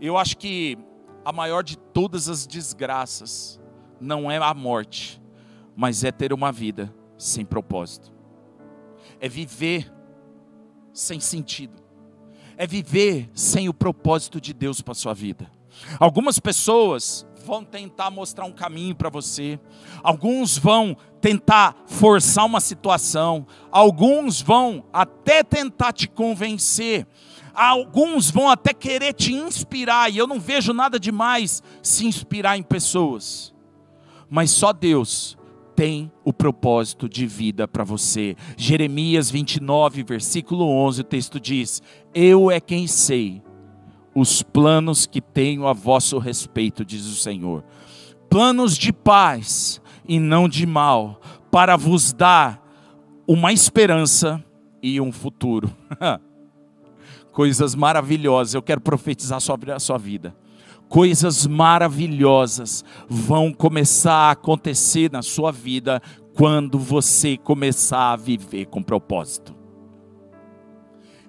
eu 0.00 0.16
acho 0.16 0.36
que 0.36 0.78
a 1.24 1.32
maior 1.32 1.62
de 1.62 1.76
todas 1.76 2.28
as 2.28 2.46
desgraças 2.46 3.60
não 4.00 4.30
é 4.30 4.36
a 4.36 4.54
morte, 4.54 5.20
mas 5.74 6.04
é 6.04 6.12
ter 6.12 6.32
uma 6.32 6.52
vida 6.52 6.92
sem 7.18 7.44
propósito. 7.44 8.12
É 9.20 9.28
viver 9.28 9.92
sem 10.92 11.20
sentido. 11.20 11.82
É 12.56 12.66
viver 12.66 13.28
sem 13.34 13.68
o 13.68 13.74
propósito 13.74 14.40
de 14.40 14.52
Deus 14.52 14.80
para 14.80 14.94
sua 14.94 15.14
vida. 15.14 15.50
Algumas 15.98 16.38
pessoas 16.38 17.26
vão 17.44 17.64
tentar 17.64 18.10
mostrar 18.10 18.44
um 18.44 18.52
caminho 18.52 18.94
para 18.94 19.08
você, 19.08 19.60
alguns 20.02 20.58
vão 20.58 20.96
tentar 21.20 21.76
forçar 21.86 22.44
uma 22.44 22.60
situação, 22.60 23.46
alguns 23.70 24.40
vão 24.40 24.84
até 24.92 25.44
tentar 25.44 25.92
te 25.92 26.08
convencer, 26.08 27.06
alguns 27.56 28.30
vão 28.30 28.48
até 28.48 28.74
querer 28.74 29.14
te 29.14 29.32
inspirar, 29.32 30.12
e 30.12 30.18
eu 30.18 30.26
não 30.26 30.38
vejo 30.38 30.72
nada 30.72 31.00
demais 31.00 31.62
se 31.82 32.06
inspirar 32.06 32.56
em 32.58 32.62
pessoas, 32.62 33.54
mas 34.28 34.50
só 34.50 34.72
Deus 34.72 35.36
tem 35.74 36.10
o 36.24 36.32
propósito 36.32 37.08
de 37.08 37.26
vida 37.26 37.68
para 37.68 37.84
você. 37.84 38.34
Jeremias 38.56 39.30
29, 39.30 40.02
versículo 40.02 40.66
11, 40.66 41.00
o 41.02 41.04
texto 41.04 41.38
diz: 41.38 41.82
Eu 42.14 42.50
é 42.50 42.58
quem 42.58 42.86
sei 42.86 43.42
os 44.14 44.42
planos 44.42 45.06
que 45.06 45.20
tenho 45.20 45.66
a 45.66 45.74
vosso 45.74 46.18
respeito, 46.18 46.84
diz 46.84 47.04
o 47.04 47.14
Senhor. 47.14 47.62
Planos 48.30 48.76
de 48.76 48.92
paz 48.92 49.80
e 50.08 50.18
não 50.18 50.48
de 50.48 50.66
mal, 50.66 51.20
para 51.50 51.76
vos 51.76 52.12
dar 52.12 52.62
uma 53.26 53.52
esperança 53.52 54.42
e 54.82 55.00
um 55.00 55.12
futuro. 55.12 55.70
Coisas 57.36 57.74
maravilhosas, 57.74 58.54
eu 58.54 58.62
quero 58.62 58.80
profetizar 58.80 59.42
sobre 59.42 59.70
a 59.70 59.78
sua 59.78 59.98
vida. 59.98 60.34
Coisas 60.88 61.46
maravilhosas 61.46 62.82
vão 63.06 63.52
começar 63.52 64.14
a 64.14 64.30
acontecer 64.30 65.12
na 65.12 65.20
sua 65.20 65.52
vida 65.52 66.00
quando 66.34 66.78
você 66.78 67.36
começar 67.36 68.12
a 68.12 68.16
viver 68.16 68.64
com 68.68 68.82
propósito. 68.82 69.54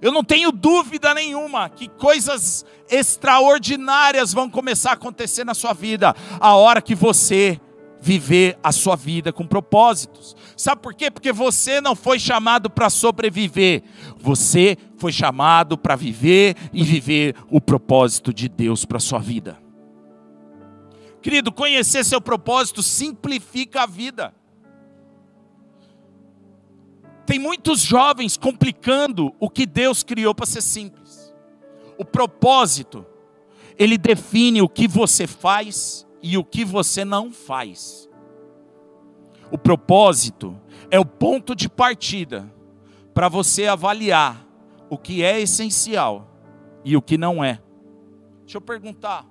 Eu 0.02 0.14
não 0.14 0.24
tenho 0.24 0.50
dúvida 0.50 1.14
nenhuma 1.14 1.68
que 1.68 1.90
coisas 1.90 2.66
extraordinárias 2.90 4.32
vão 4.32 4.50
começar 4.50 4.92
a 4.92 4.94
acontecer 4.94 5.44
na 5.44 5.54
sua 5.54 5.74
vida 5.74 6.16
a 6.40 6.56
hora 6.56 6.82
que 6.82 6.96
você 6.96 7.60
viver 8.08 8.58
a 8.64 8.72
sua 8.72 8.96
vida 8.96 9.34
com 9.34 9.46
propósitos. 9.46 10.34
Sabe 10.56 10.82
por 10.82 10.94
quê? 10.94 11.12
Porque 11.12 11.34
você 11.34 11.82
não 11.82 11.94
foi 11.94 12.18
chamado 12.18 12.70
para 12.70 12.90
sobreviver, 12.90 13.84
você 14.18 14.78
foi 14.96 15.12
chamado 15.12 15.78
para 15.78 15.94
viver 15.98 16.56
e 16.72 16.84
viver 16.84 17.36
o 17.52 17.60
propósito 17.60 18.34
de 18.34 18.48
Deus 18.48 18.86
para 18.86 18.96
a 18.96 19.02
sua 19.02 19.20
vida. 19.20 19.62
Querido, 21.22 21.52
conhecer 21.52 22.06
seu 22.06 22.22
propósito 22.22 22.82
simplifica 22.82 23.84
a 23.84 23.86
vida. 23.86 24.34
Tem 27.26 27.38
muitos 27.38 27.82
jovens 27.82 28.38
complicando 28.38 29.36
o 29.38 29.50
que 29.50 29.66
Deus 29.66 30.02
criou 30.02 30.34
para 30.34 30.46
ser 30.46 30.62
simples. 30.62 31.34
O 31.98 32.06
propósito, 32.06 33.06
ele 33.78 33.98
define 33.98 34.62
o 34.62 34.70
que 34.70 34.88
você 34.88 35.28
faz 35.28 36.07
e 36.22 36.38
o 36.38 36.44
que 36.44 36.66
você 36.66 37.06
não 37.06 37.32
faz. 37.32 38.10
O 39.52 39.58
propósito 39.58 40.60
é 40.92 41.00
o 41.00 41.06
ponto 41.06 41.56
de 41.56 41.70
partida 41.70 42.52
para 43.14 43.30
você 43.30 43.68
avaliar 43.68 44.46
o 44.90 44.98
que 44.98 45.24
é 45.24 45.40
essencial 45.40 46.28
e 46.84 46.96
o 46.96 47.02
que 47.02 47.18
não 47.18 47.44
é. 47.44 47.62
Deixa 48.42 48.58
eu 48.58 48.62
perguntar: 48.62 49.26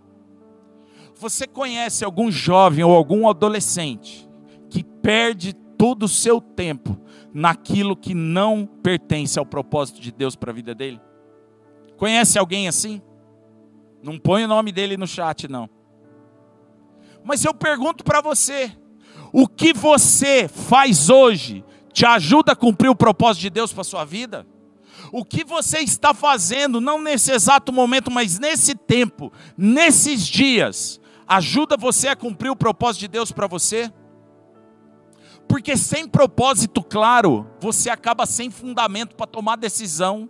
você 1.15 1.47
conhece 1.47 2.05
algum 2.05 2.31
jovem 2.31 2.85
ou 2.85 2.95
algum 2.95 3.29
adolescente 3.29 4.29
que 4.69 4.83
perde 4.83 5.53
todo 5.53 6.05
o 6.05 6.09
seu 6.09 6.41
tempo 6.41 6.99
naquilo 7.33 7.97
que 7.97 8.15
não 8.15 8.67
pertence 8.67 9.39
ao 9.39 9.47
propósito 9.47 10.01
de 10.01 10.11
Deus 10.11 10.35
para 10.37 10.51
a 10.51 10.55
vida 10.55 10.75
dele? 10.75 11.01
Conhece 11.97 12.39
alguém 12.39 12.69
assim? 12.69 13.01
Não 14.03 14.19
põe 14.19 14.45
o 14.45 14.49
nome 14.49 14.71
dele 14.73 14.97
no 14.97 15.07
chat, 15.07 15.49
não. 15.49 15.69
Mas 17.27 17.45
eu 17.45 17.53
pergunto 17.53 18.05
para 18.05 18.21
você: 18.21 18.73
o 19.33 19.49
que 19.49 19.73
você 19.73 20.49
faz 20.49 21.11
hoje 21.11 21.65
te 21.93 22.07
ajuda 22.07 22.53
a 22.53 22.57
cumprir 22.57 22.89
o 22.89 22.95
propósito 22.95 23.43
de 23.43 23.51
Deus 23.51 23.73
para 23.73 23.83
sua 23.83 24.05
vida? 24.05 24.47
O 25.13 25.25
que 25.25 25.45
você 25.45 25.81
está 25.81 26.15
fazendo, 26.15 26.81
não 26.81 27.01
nesse 27.01 27.33
exato 27.33 27.73
momento, 27.73 28.11
mas 28.11 28.39
nesse 28.39 28.75
tempo, 28.75 29.33
nesses 29.57 30.27
dias, 30.27 31.01
ajuda 31.27 31.77
você 31.77 32.09
a 32.09 32.17
cumprir 32.17 32.51
o 32.51 32.57
propósito 32.57 33.01
de 33.01 33.09
Deus 33.09 33.33
para 33.33 33.47
você? 33.47 33.93
Porque 35.49 35.77
sem 35.77 36.09
propósito 36.09 36.83
claro, 36.83 37.49
você 37.61 37.91
acaba 37.91 38.27
sem 38.27 38.51
fundamento 38.51 39.15
para 39.15 39.27
tomar 39.27 39.57
decisão, 39.57 40.29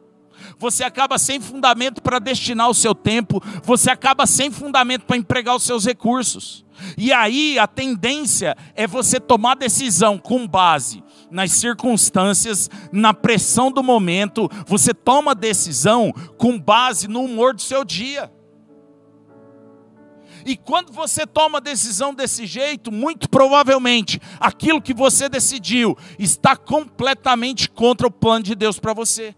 você 0.59 0.85
acaba 0.85 1.19
sem 1.19 1.41
fundamento 1.41 2.03
para 2.03 2.19
destinar 2.19 2.69
o 2.69 2.75
seu 2.75 2.95
tempo, 2.95 3.43
você 3.63 3.91
acaba 3.91 4.27
sem 4.27 4.51
fundamento 4.51 5.05
para 5.05 5.17
empregar 5.17 5.57
os 5.57 5.63
seus 5.63 5.87
recursos. 5.87 6.66
E 6.97 7.13
aí 7.13 7.59
a 7.59 7.67
tendência 7.67 8.57
é 8.75 8.87
você 8.87 9.19
tomar 9.21 9.57
decisão 9.57 10.19
com 10.19 10.47
base 10.47 11.03
nas 11.31 11.53
circunstâncias, 11.53 12.71
na 12.93 13.13
pressão 13.13 13.71
do 13.71 13.83
momento, 13.83 14.49
você 14.67 14.95
toma 14.95 15.35
decisão 15.35 16.13
com 16.39 16.59
base 16.59 17.09
no 17.09 17.23
humor 17.23 17.55
do 17.55 17.63
seu 17.63 17.85
dia. 17.85 18.31
E 20.45 20.57
quando 20.57 20.93
você 20.93 21.27
toma 21.27 21.61
decisão 21.61 22.15
desse 22.15 22.47
jeito, 22.47 22.93
muito 22.93 23.29
provavelmente 23.29 24.21
aquilo 24.39 24.81
que 24.81 24.95
você 24.95 25.29
decidiu 25.29 25.99
está 26.19 26.57
completamente 26.57 27.69
contra 27.69 28.07
o 28.07 28.13
plano 28.13 28.45
de 28.45 28.55
Deus 28.55 28.79
para 28.79 28.95
você. 28.95 29.35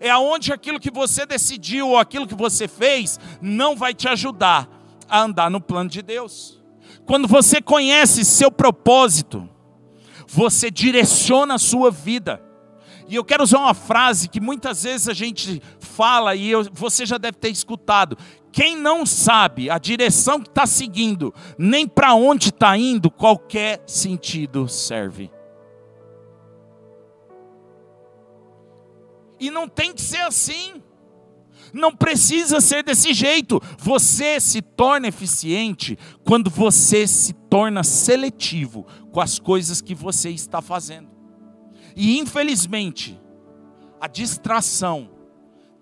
É 0.00 0.10
aonde 0.10 0.52
aquilo 0.52 0.80
que 0.80 0.90
você 0.90 1.24
decidiu 1.24 1.88
ou 1.88 1.98
aquilo 1.98 2.26
que 2.26 2.34
você 2.34 2.68
fez 2.68 3.18
não 3.40 3.76
vai 3.76 3.94
te 3.94 4.08
ajudar 4.08 4.68
a 5.08 5.20
andar 5.20 5.50
no 5.50 5.60
plano 5.60 5.88
de 5.88 6.02
Deus. 6.02 6.62
Quando 7.04 7.28
você 7.28 7.62
conhece 7.62 8.24
seu 8.24 8.50
propósito, 8.50 9.48
você 10.26 10.70
direciona 10.70 11.54
a 11.54 11.58
sua 11.58 11.90
vida. 11.90 12.42
E 13.08 13.14
eu 13.14 13.24
quero 13.24 13.44
usar 13.44 13.58
uma 13.58 13.74
frase 13.74 14.28
que 14.28 14.40
muitas 14.40 14.82
vezes 14.82 15.08
a 15.08 15.14
gente 15.14 15.62
fala 15.78 16.34
e 16.34 16.50
eu, 16.50 16.66
você 16.72 17.06
já 17.06 17.16
deve 17.16 17.38
ter 17.38 17.50
escutado. 17.50 18.18
Quem 18.50 18.76
não 18.76 19.06
sabe 19.06 19.70
a 19.70 19.78
direção 19.78 20.40
que 20.40 20.48
está 20.48 20.66
seguindo, 20.66 21.32
nem 21.56 21.86
para 21.86 22.14
onde 22.14 22.48
está 22.48 22.76
indo, 22.76 23.10
qualquer 23.10 23.82
sentido 23.86 24.66
serve. 24.68 25.30
E 29.38 29.50
não 29.50 29.68
tem 29.68 29.92
que 29.92 30.00
ser 30.00 30.20
assim. 30.20 30.82
Não 31.72 31.94
precisa 31.94 32.60
ser 32.60 32.82
desse 32.82 33.12
jeito. 33.12 33.60
Você 33.78 34.40
se 34.40 34.62
torna 34.62 35.08
eficiente 35.08 35.98
quando 36.24 36.48
você 36.50 37.06
se 37.06 37.32
torna 37.32 37.82
seletivo 37.82 38.86
com 39.12 39.20
as 39.20 39.38
coisas 39.38 39.80
que 39.80 39.94
você 39.94 40.30
está 40.30 40.62
fazendo. 40.62 41.08
E 41.94 42.18
infelizmente, 42.18 43.20
a 44.00 44.06
distração 44.06 45.10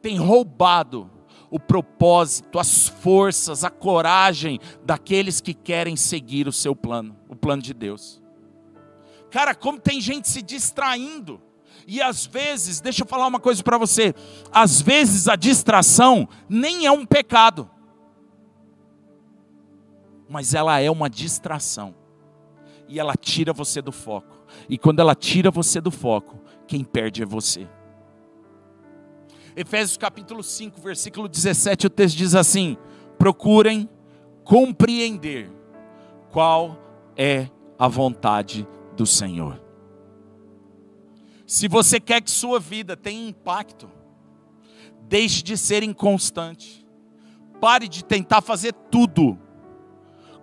tem 0.01 0.17
roubado 0.17 1.11
o 1.51 1.59
propósito, 1.59 2.59
as 2.59 2.89
forças, 2.89 3.63
a 3.63 3.71
coragem 3.71 4.59
daqueles 4.85 5.41
que 5.41 5.55
querem 5.55 5.95
seguir 5.95 6.49
o 6.49 6.53
seu 6.53 6.75
plano, 6.75 7.17
o 7.29 7.37
plano 7.37 7.63
de 7.63 7.73
Deus. 7.73 8.21
Cara, 9.31 9.55
como 9.55 9.79
tem 9.79 10.01
gente 10.01 10.29
se 10.29 10.43
distraindo. 10.43 11.41
E 11.87 12.01
às 12.01 12.27
vezes, 12.27 12.81
deixa 12.81 13.03
eu 13.03 13.07
falar 13.07 13.27
uma 13.27 13.41
coisa 13.41 13.63
para 13.63 13.79
você, 13.79 14.15
às 14.53 14.81
vezes 14.81 15.29
a 15.29 15.37
distração 15.37 16.29
nem 16.49 16.87
é 16.87 16.91
um 16.91 17.05
pecado. 17.05 17.71
Mas 20.29 20.55
ela 20.55 20.81
é 20.81 20.91
uma 20.91 21.11
distração. 21.11 21.95
E 22.89 22.99
ela 22.99 23.15
tira 23.15 23.53
você 23.53 23.83
do 23.83 23.93
foco. 23.93 24.45
E 24.69 24.79
quando 24.79 25.01
ela 25.01 25.15
tira 25.15 25.51
você 25.51 25.81
do 25.81 25.91
foco, 25.91 26.41
quem 26.67 26.83
perde 26.83 27.23
é 27.23 27.27
você. 27.27 27.69
Efésios 29.57 29.97
capítulo 29.97 30.43
5, 30.43 30.81
versículo 30.81 31.29
17, 31.29 31.87
o 31.87 31.91
texto 31.91 32.17
diz 32.17 32.35
assim: 32.35 32.77
procurem 33.19 33.89
compreender 34.43 35.51
qual 36.31 36.79
é 37.17 37.49
a 37.79 37.87
vontade 37.87 38.67
do 38.97 39.07
Senhor. 39.07 39.64
Se 41.55 41.69
você 41.69 42.01
quer 42.01 42.21
que 42.21 42.33
sua 42.33 42.59
vida 42.59 42.97
tenha 42.97 43.29
impacto, 43.29 43.89
deixe 45.03 45.41
de 45.41 45.57
ser 45.57 45.85
inconstante. 45.85 46.85
Pare 47.61 47.87
de 47.87 48.05
tentar 48.05 48.41
fazer 48.41 48.73
tudo. 48.91 49.39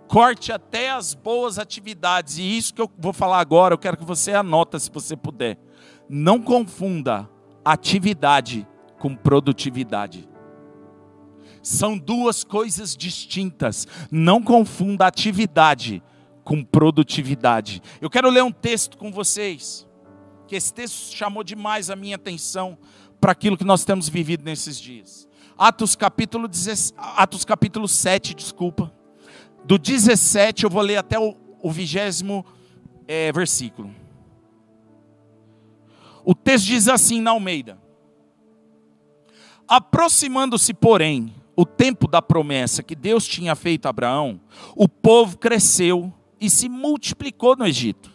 Corte 0.08 0.50
até 0.50 0.90
as 0.90 1.12
boas 1.12 1.58
atividades. 1.58 2.38
E 2.38 2.56
isso 2.56 2.72
que 2.72 2.80
eu 2.80 2.90
vou 2.96 3.12
falar 3.12 3.40
agora, 3.40 3.74
eu 3.74 3.78
quero 3.78 3.98
que 3.98 4.06
você 4.06 4.32
anota 4.32 4.78
se 4.78 4.90
você 4.90 5.14
puder. 5.14 5.58
Não 6.08 6.40
confunda 6.40 7.28
atividade 7.62 8.66
com 8.98 9.14
produtividade. 9.14 10.26
São 11.62 11.98
duas 11.98 12.42
coisas 12.42 12.96
distintas. 12.96 13.86
Não 14.10 14.42
confunda 14.42 15.06
atividade 15.06 16.02
com 16.42 16.64
produtividade. 16.64 17.82
Eu 18.00 18.08
quero 18.08 18.30
ler 18.30 18.42
um 18.42 18.50
texto 18.50 18.96
com 18.96 19.12
vocês 19.12 19.86
que 20.52 20.56
esse 20.56 20.74
texto 20.74 21.14
chamou 21.14 21.42
demais 21.42 21.88
a 21.88 21.96
minha 21.96 22.16
atenção 22.16 22.76
para 23.18 23.32
aquilo 23.32 23.56
que 23.56 23.64
nós 23.64 23.86
temos 23.86 24.06
vivido 24.06 24.44
nesses 24.44 24.78
dias. 24.78 25.26
Atos 25.56 25.96
capítulo, 25.96 26.46
17, 26.46 26.94
Atos 26.98 27.42
capítulo 27.42 27.88
7, 27.88 28.34
desculpa. 28.34 28.92
Do 29.64 29.78
17 29.78 30.64
eu 30.64 30.68
vou 30.68 30.82
ler 30.82 30.98
até 30.98 31.18
o, 31.18 31.34
o 31.62 31.70
vigésimo 31.70 32.44
é, 33.08 33.32
versículo. 33.32 33.94
O 36.22 36.34
texto 36.34 36.66
diz 36.66 36.86
assim 36.86 37.22
na 37.22 37.30
Almeida: 37.30 37.78
Aproximando-se, 39.66 40.74
porém, 40.74 41.34
o 41.56 41.64
tempo 41.64 42.06
da 42.06 42.20
promessa 42.20 42.82
que 42.82 42.94
Deus 42.94 43.26
tinha 43.26 43.54
feito 43.54 43.86
a 43.86 43.88
Abraão, 43.88 44.38
o 44.76 44.86
povo 44.86 45.38
cresceu 45.38 46.12
e 46.38 46.50
se 46.50 46.68
multiplicou 46.68 47.56
no 47.56 47.66
Egito 47.66 48.11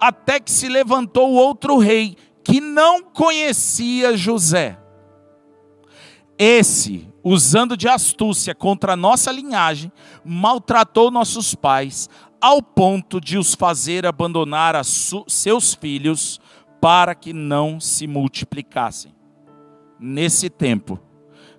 até 0.00 0.40
que 0.40 0.50
se 0.50 0.68
levantou 0.68 1.32
outro 1.32 1.78
rei 1.78 2.16
que 2.42 2.60
não 2.60 3.02
conhecia 3.02 4.16
José. 4.16 4.78
Esse, 6.38 7.06
usando 7.22 7.76
de 7.76 7.86
astúcia 7.86 8.54
contra 8.54 8.94
a 8.94 8.96
nossa 8.96 9.30
linhagem, 9.30 9.92
maltratou 10.24 11.10
nossos 11.10 11.54
pais, 11.54 12.08
ao 12.40 12.62
ponto 12.62 13.20
de 13.20 13.36
os 13.36 13.54
fazer 13.54 14.06
abandonar 14.06 14.82
seus 14.82 15.74
filhos 15.74 16.40
para 16.80 17.14
que 17.14 17.34
não 17.34 17.78
se 17.78 18.06
multiplicassem. 18.06 19.14
Nesse 19.98 20.48
tempo, 20.48 20.98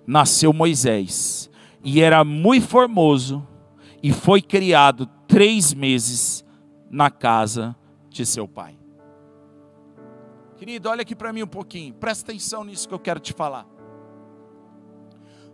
nasceu 0.04 0.52
Moisés, 0.52 1.48
e 1.84 2.00
era 2.00 2.24
muito 2.24 2.66
formoso, 2.66 3.46
e 4.02 4.12
foi 4.12 4.42
criado 4.42 5.08
três 5.28 5.72
meses 5.72 6.44
na 6.90 7.08
casa 7.08 7.76
de 8.12 8.26
seu 8.26 8.46
pai. 8.46 8.76
Querido, 10.56 10.88
olha 10.88 11.02
aqui 11.02 11.16
para 11.16 11.32
mim 11.32 11.42
um 11.42 11.46
pouquinho, 11.48 11.92
presta 11.94 12.30
atenção 12.30 12.62
nisso 12.62 12.86
que 12.86 12.94
eu 12.94 12.98
quero 12.98 13.18
te 13.18 13.32
falar. 13.32 13.66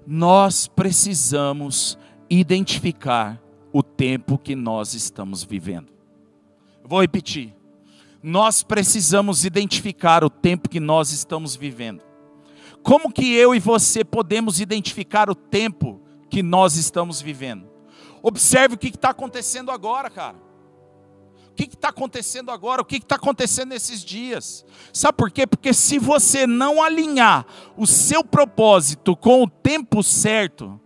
Nós 0.06 0.66
precisamos 0.66 1.98
identificar 2.28 3.40
o 3.72 3.82
tempo 3.82 4.36
que 4.36 4.54
nós 4.54 4.94
estamos 4.94 5.44
vivendo. 5.44 5.92
vou 6.84 7.00
repetir. 7.00 7.54
Nós 8.22 8.62
precisamos 8.62 9.44
identificar 9.44 10.24
o 10.24 10.30
tempo 10.30 10.68
que 10.68 10.80
nós 10.80 11.12
estamos 11.12 11.54
vivendo. 11.54 12.02
Como 12.82 13.12
que 13.12 13.34
eu 13.34 13.54
e 13.54 13.60
você 13.60 14.04
podemos 14.04 14.60
identificar 14.60 15.30
o 15.30 15.34
tempo 15.34 16.00
que 16.28 16.42
nós 16.42 16.76
estamos 16.76 17.20
vivendo? 17.20 17.66
Observe 18.22 18.74
o 18.74 18.78
que 18.78 18.88
está 18.88 19.10
acontecendo 19.10 19.70
agora, 19.70 20.10
cara 20.10 20.47
que 21.66 21.74
está 21.74 21.88
acontecendo 21.88 22.50
agora? 22.50 22.80
O 22.80 22.84
que 22.84 22.96
está 22.96 23.16
acontecendo 23.16 23.70
nesses 23.70 24.04
dias? 24.04 24.64
Sabe 24.92 25.18
por 25.18 25.30
quê? 25.30 25.46
Porque 25.46 25.72
se 25.72 25.98
você 25.98 26.46
não 26.46 26.80
alinhar 26.80 27.44
o 27.76 27.86
seu 27.86 28.22
propósito 28.22 29.16
com 29.16 29.42
o 29.42 29.50
tempo 29.50 30.02
certo, 30.02 30.80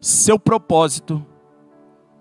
seu 0.00 0.38
propósito 0.38 1.24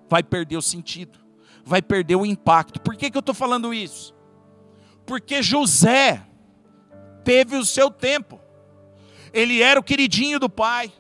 vai 0.08 0.21
perder 0.21 0.58
o 0.58 0.62
sentido, 0.62 1.17
vai 1.65 1.82
perder 1.82 2.15
o 2.15 2.25
impacto. 2.25 2.80
Por 2.80 2.95
que, 2.95 3.10
que 3.10 3.17
eu 3.17 3.21
estou 3.21 3.34
falando 3.34 3.73
isso? 3.73 4.13
Porque 5.06 5.41
José 5.41 6.23
teve 7.23 7.56
o 7.56 7.65
seu 7.65 7.89
tempo, 7.89 8.39
ele 9.34 9.62
era 9.62 9.80
o 9.80 9.84
queridinho 9.84 10.39
do 10.39 10.49
pai, 10.49 10.91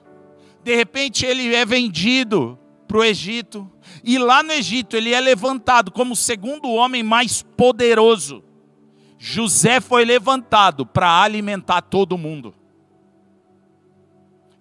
de 0.63 0.75
repente 0.75 1.25
ele 1.25 1.53
é 1.53 1.65
vendido 1.65 2.57
para 2.89 2.97
o 2.97 3.03
Egito. 3.03 3.71
E 4.03 4.17
lá 4.17 4.41
no 4.43 4.51
Egito 4.51 4.95
ele 4.95 5.13
é 5.13 5.19
levantado 5.19 5.91
como 5.91 6.13
o 6.13 6.17
segundo 6.17 6.69
homem 6.69 7.03
mais 7.03 7.41
poderoso. 7.41 8.43
José 9.17 9.81
foi 9.81 10.05
levantado 10.05 10.85
para 10.85 11.21
alimentar 11.21 11.81
todo 11.81 12.17
mundo. 12.17 12.55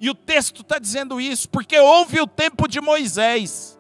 E 0.01 0.09
o 0.09 0.15
texto 0.15 0.63
está 0.63 0.79
dizendo 0.79 1.21
isso, 1.21 1.49
porque 1.49 1.79
houve 1.79 2.21
o 2.21 2.27
tempo 2.27 2.69
de 2.69 2.81
Moisés. 2.81 3.79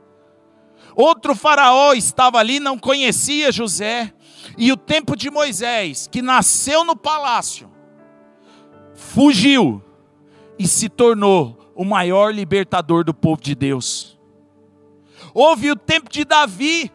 Outro 0.94 1.34
faraó 1.34 1.92
estava 1.92 2.38
ali, 2.38 2.58
não 2.58 2.76
conhecia 2.76 3.52
José. 3.52 4.12
E 4.56 4.72
o 4.72 4.76
tempo 4.76 5.16
de 5.16 5.30
Moisés, 5.30 6.08
que 6.10 6.20
nasceu 6.20 6.82
no 6.84 6.96
palácio, 6.96 7.70
fugiu 8.94 9.82
e 10.58 10.66
se 10.66 10.88
tornou 10.88 11.72
o 11.76 11.84
maior 11.84 12.34
libertador 12.34 13.04
do 13.04 13.14
povo 13.14 13.40
de 13.40 13.54
Deus. 13.54 14.17
Houve 15.40 15.70
o 15.70 15.76
tempo 15.76 16.10
de 16.10 16.24
Davi. 16.24 16.90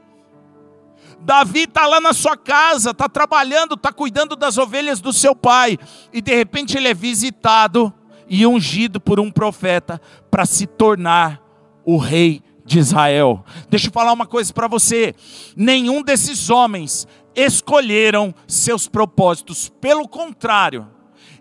Davi 1.21 1.61
está 1.61 1.87
lá 1.87 2.01
na 2.01 2.11
sua 2.11 2.35
casa, 2.35 2.91
está 2.91 3.07
trabalhando, 3.07 3.75
está 3.75 3.89
cuidando 3.89 4.35
das 4.35 4.57
ovelhas 4.57 4.99
do 4.99 5.13
seu 5.13 5.33
pai, 5.33 5.79
e 6.11 6.21
de 6.21 6.35
repente 6.35 6.75
ele 6.75 6.89
é 6.89 6.93
visitado 6.93 7.93
e 8.27 8.45
ungido 8.45 8.99
por 8.99 9.17
um 9.17 9.31
profeta 9.31 10.01
para 10.29 10.45
se 10.45 10.67
tornar 10.67 11.41
o 11.85 11.95
rei 11.95 12.43
de 12.65 12.79
Israel. 12.79 13.45
Deixa 13.69 13.87
eu 13.87 13.93
falar 13.93 14.11
uma 14.11 14.27
coisa 14.27 14.51
para 14.51 14.67
você: 14.67 15.15
nenhum 15.55 16.03
desses 16.03 16.49
homens 16.49 17.07
escolheram 17.33 18.35
seus 18.45 18.89
propósitos, 18.89 19.71
pelo 19.79 20.05
contrário, 20.05 20.85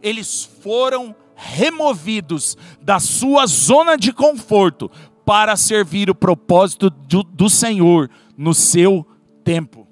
eles 0.00 0.48
foram 0.62 1.16
removidos 1.34 2.56
da 2.80 3.00
sua 3.00 3.44
zona 3.48 3.96
de 3.96 4.12
conforto 4.12 4.88
para 5.24 5.56
servir 5.56 6.10
o 6.10 6.14
propósito 6.14 6.90
do, 6.90 7.22
do 7.22 7.48
Senhor 7.48 8.10
no 8.36 8.54
seu 8.54 9.06
tempo. 9.44 9.86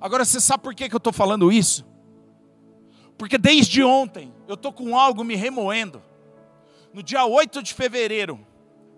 Agora, 0.00 0.24
você 0.24 0.40
sabe 0.40 0.62
por 0.62 0.74
que, 0.74 0.88
que 0.88 0.94
eu 0.94 0.98
estou 0.98 1.12
falando 1.12 1.50
isso? 1.52 1.86
Porque 3.16 3.38
desde 3.38 3.82
ontem 3.82 4.32
eu 4.48 4.54
estou 4.54 4.72
com 4.72 4.98
algo 4.98 5.24
me 5.24 5.34
remoendo. 5.34 6.02
No 6.92 7.02
dia 7.02 7.24
8 7.24 7.62
de 7.62 7.74
fevereiro 7.74 8.38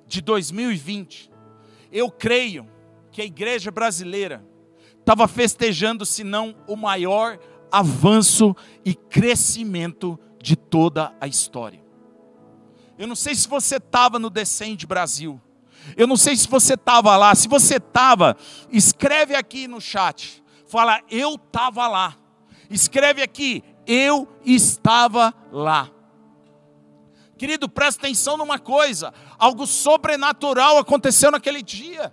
de 0.06 0.20
2020, 0.20 1.30
eu 1.92 2.10
creio 2.10 2.66
que 3.10 3.22
a 3.22 3.24
igreja 3.24 3.70
brasileira 3.70 4.44
estava 4.98 5.28
festejando, 5.28 6.04
se 6.04 6.24
não 6.24 6.56
o 6.66 6.76
maior 6.76 7.38
avanço 7.70 8.54
e 8.84 8.94
crescimento 8.94 10.18
de 10.42 10.56
toda 10.56 11.14
a 11.20 11.26
história. 11.26 11.85
Eu 12.98 13.06
não 13.06 13.16
sei 13.16 13.34
se 13.34 13.48
você 13.48 13.76
estava 13.76 14.18
no 14.18 14.30
Descende 14.30 14.86
Brasil. 14.86 15.40
Eu 15.96 16.06
não 16.06 16.16
sei 16.16 16.36
se 16.36 16.48
você 16.48 16.74
estava 16.74 17.16
lá. 17.16 17.34
Se 17.34 17.46
você 17.46 17.76
estava, 17.76 18.36
escreve 18.70 19.34
aqui 19.34 19.68
no 19.68 19.80
chat. 19.80 20.42
Fala, 20.66 21.00
eu 21.10 21.34
estava 21.34 21.86
lá. 21.86 22.16
Escreve 22.68 23.22
aqui, 23.22 23.62
eu 23.86 24.28
estava 24.44 25.32
lá. 25.52 25.90
Querido, 27.38 27.68
presta 27.68 28.06
atenção 28.06 28.36
numa 28.36 28.58
coisa: 28.58 29.12
algo 29.38 29.66
sobrenatural 29.66 30.78
aconteceu 30.78 31.30
naquele 31.30 31.62
dia. 31.62 32.12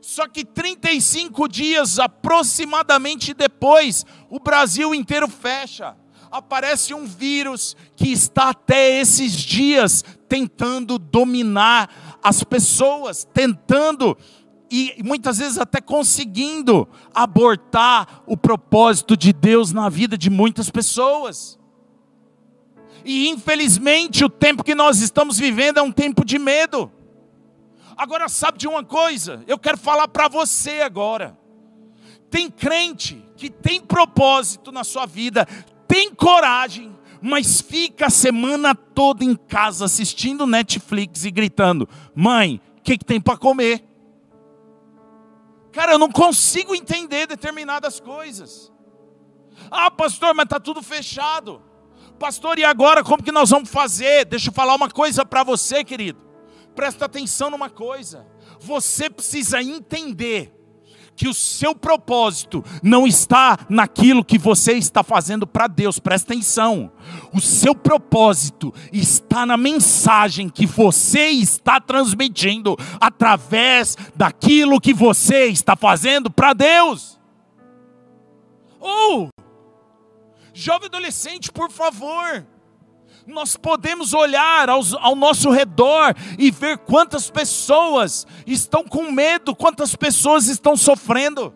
Só 0.00 0.26
que 0.26 0.44
35 0.44 1.48
dias 1.48 1.98
aproximadamente 1.98 3.34
depois, 3.34 4.06
o 4.30 4.40
Brasil 4.40 4.94
inteiro 4.94 5.28
fecha. 5.28 5.96
Aparece 6.30 6.94
um 6.94 7.06
vírus 7.06 7.76
que 7.96 8.12
está 8.12 8.50
até 8.50 9.00
esses 9.00 9.32
dias 9.32 10.04
tentando 10.28 10.98
dominar 10.98 12.18
as 12.22 12.44
pessoas, 12.44 13.26
tentando 13.32 14.16
e 14.70 15.02
muitas 15.02 15.38
vezes 15.38 15.58
até 15.58 15.80
conseguindo 15.80 16.86
abortar 17.14 18.22
o 18.26 18.36
propósito 18.36 19.16
de 19.16 19.32
Deus 19.32 19.72
na 19.72 19.88
vida 19.88 20.18
de 20.18 20.28
muitas 20.28 20.68
pessoas. 20.68 21.58
E 23.04 23.28
infelizmente 23.28 24.24
o 24.24 24.28
tempo 24.28 24.62
que 24.62 24.74
nós 24.74 25.00
estamos 25.00 25.38
vivendo 25.38 25.78
é 25.78 25.82
um 25.82 25.92
tempo 25.92 26.24
de 26.24 26.38
medo. 26.38 26.92
Agora, 27.96 28.28
sabe 28.28 28.58
de 28.58 28.68
uma 28.68 28.84
coisa? 28.84 29.42
Eu 29.46 29.58
quero 29.58 29.78
falar 29.78 30.06
para 30.08 30.28
você 30.28 30.82
agora. 30.82 31.36
Tem 32.30 32.50
crente 32.50 33.24
que 33.36 33.48
tem 33.48 33.80
propósito 33.80 34.70
na 34.70 34.84
sua 34.84 35.06
vida, 35.06 35.46
tem 35.88 36.14
coragem, 36.14 36.94
mas 37.20 37.60
fica 37.62 38.06
a 38.06 38.10
semana 38.10 38.74
toda 38.74 39.24
em 39.24 39.34
casa 39.34 39.86
assistindo 39.86 40.46
Netflix 40.46 41.24
e 41.24 41.30
gritando: 41.30 41.88
Mãe, 42.14 42.60
o 42.78 42.82
que, 42.82 42.98
que 42.98 43.04
tem 43.04 43.20
para 43.20 43.38
comer? 43.38 43.82
Cara, 45.72 45.92
eu 45.92 45.98
não 45.98 46.10
consigo 46.10 46.74
entender 46.74 47.26
determinadas 47.26 47.98
coisas. 47.98 48.72
Ah, 49.70 49.90
pastor, 49.90 50.34
mas 50.34 50.44
está 50.44 50.60
tudo 50.60 50.82
fechado. 50.82 51.62
Pastor, 52.18 52.58
e 52.58 52.64
agora 52.64 53.02
como 53.02 53.22
que 53.22 53.32
nós 53.32 53.50
vamos 53.50 53.70
fazer? 53.70 54.24
Deixa 54.24 54.50
eu 54.50 54.52
falar 54.52 54.74
uma 54.74 54.90
coisa 54.90 55.24
para 55.24 55.42
você, 55.42 55.84
querido. 55.84 56.20
Presta 56.74 57.04
atenção 57.04 57.50
numa 57.50 57.70
coisa. 57.70 58.26
Você 58.60 59.08
precisa 59.08 59.62
entender 59.62 60.52
que 61.18 61.26
o 61.26 61.34
seu 61.34 61.74
propósito 61.74 62.64
não 62.80 63.04
está 63.04 63.58
naquilo 63.68 64.24
que 64.24 64.38
você 64.38 64.74
está 64.74 65.02
fazendo 65.02 65.48
para 65.48 65.66
Deus, 65.66 65.98
presta 65.98 66.32
atenção. 66.32 66.92
O 67.34 67.40
seu 67.40 67.74
propósito 67.74 68.72
está 68.92 69.44
na 69.44 69.56
mensagem 69.56 70.48
que 70.48 70.64
você 70.64 71.26
está 71.30 71.80
transmitindo 71.80 72.76
através 73.00 73.96
daquilo 74.14 74.80
que 74.80 74.94
você 74.94 75.46
está 75.46 75.74
fazendo 75.74 76.30
para 76.30 76.52
Deus. 76.52 77.18
Ou, 78.78 79.28
oh, 79.28 79.42
jovem 80.54 80.86
adolescente, 80.86 81.50
por 81.50 81.68
favor, 81.68 82.46
nós 83.28 83.56
podemos 83.56 84.14
olhar 84.14 84.70
aos, 84.70 84.94
ao 84.94 85.14
nosso 85.14 85.50
redor 85.50 86.14
e 86.38 86.50
ver 86.50 86.78
quantas 86.78 87.30
pessoas 87.30 88.26
estão 88.46 88.82
com 88.82 89.10
medo, 89.10 89.54
quantas 89.54 89.94
pessoas 89.94 90.48
estão 90.48 90.76
sofrendo. 90.76 91.54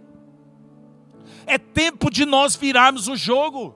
É 1.46 1.58
tempo 1.58 2.10
de 2.10 2.24
nós 2.24 2.54
virarmos 2.54 3.08
o 3.08 3.16
jogo. 3.16 3.74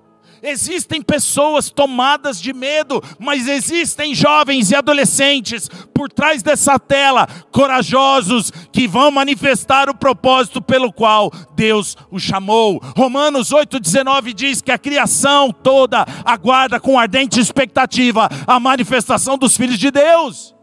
Existem 0.48 1.02
pessoas 1.02 1.70
tomadas 1.70 2.40
de 2.40 2.52
medo, 2.52 3.02
mas 3.18 3.48
existem 3.48 4.14
jovens 4.14 4.70
e 4.70 4.76
adolescentes 4.76 5.68
por 5.92 6.08
trás 6.08 6.40
dessa 6.40 6.78
tela, 6.78 7.26
corajosos, 7.50 8.52
que 8.70 8.86
vão 8.86 9.10
manifestar 9.10 9.90
o 9.90 9.94
propósito 9.94 10.62
pelo 10.62 10.92
qual 10.92 11.32
Deus 11.56 11.96
o 12.12 12.20
chamou. 12.20 12.80
Romanos 12.96 13.50
8,19 13.50 14.32
diz 14.32 14.62
que 14.62 14.70
a 14.70 14.78
criação 14.78 15.50
toda 15.50 16.06
aguarda 16.24 16.78
com 16.78 16.96
ardente 16.96 17.40
expectativa 17.40 18.28
a 18.46 18.60
manifestação 18.60 19.36
dos 19.36 19.56
filhos 19.56 19.80
de 19.80 19.90
Deus. 19.90 20.54